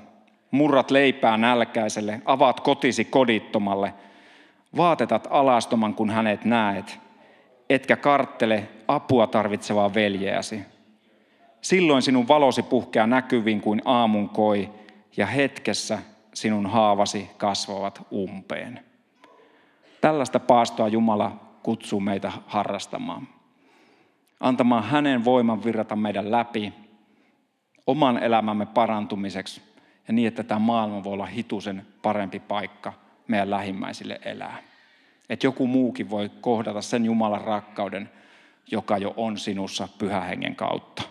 murrat 0.52 0.91
leipää 0.91 1.38
nälkäiselle, 1.38 2.21
avaat 2.26 2.60
kotisi 2.60 3.06
kodittomalle, 3.06 3.93
vaatetat 4.78 5.28
alastoman, 5.30 5.93
kun 5.93 6.10
hänet 6.10 6.45
näet, 6.45 7.00
etkä 7.69 7.95
karttele 7.95 8.67
apua 8.88 9.28
tarvitsevaa 9.28 9.93
veljeäsi. 9.93 10.62
Silloin 11.62 12.02
sinun 12.02 12.28
valosi 12.28 12.63
puhkeaa 12.63 13.08
näkyviin 13.08 13.62
kuin 13.62 13.82
aamun 13.86 14.30
koi, 14.30 14.69
ja 15.17 15.26
hetkessä 15.26 16.00
sinun 16.34 16.65
haavasi 16.65 17.30
kasvavat 17.38 18.02
umpeen. 18.13 18.91
Tällaista 20.02 20.40
paastoa 20.40 20.88
Jumala 20.88 21.40
kutsuu 21.64 22.00
meitä 22.00 22.32
harrastamaan. 22.48 23.28
Antamaan 24.40 24.84
hänen 24.84 25.26
voiman 25.26 25.64
virrata 25.64 25.96
meidän 25.96 26.32
läpi 26.32 26.74
oman 27.88 28.24
elämämme 28.24 28.66
parantumiseksi 28.66 29.62
ja 30.08 30.14
niin, 30.14 30.28
että 30.28 30.44
tämä 30.44 30.60
maailma 30.60 31.04
voi 31.04 31.14
olla 31.14 31.26
hitusen 31.26 31.86
parempi 32.02 32.40
paikka 32.40 32.94
meidän 33.28 33.50
lähimmäisille 33.50 34.20
elää. 34.26 34.58
Että 35.30 35.48
joku 35.48 35.68
muukin 35.68 36.10
voi 36.10 36.32
kohdata 36.42 36.82
sen 36.82 37.06
Jumalan 37.06 37.42
rakkauden, 37.42 38.10
joka 38.72 38.98
jo 38.98 39.14
on 39.18 39.38
sinussa 39.38 39.88
pyhähengen 39.98 40.56
kautta. 40.56 41.02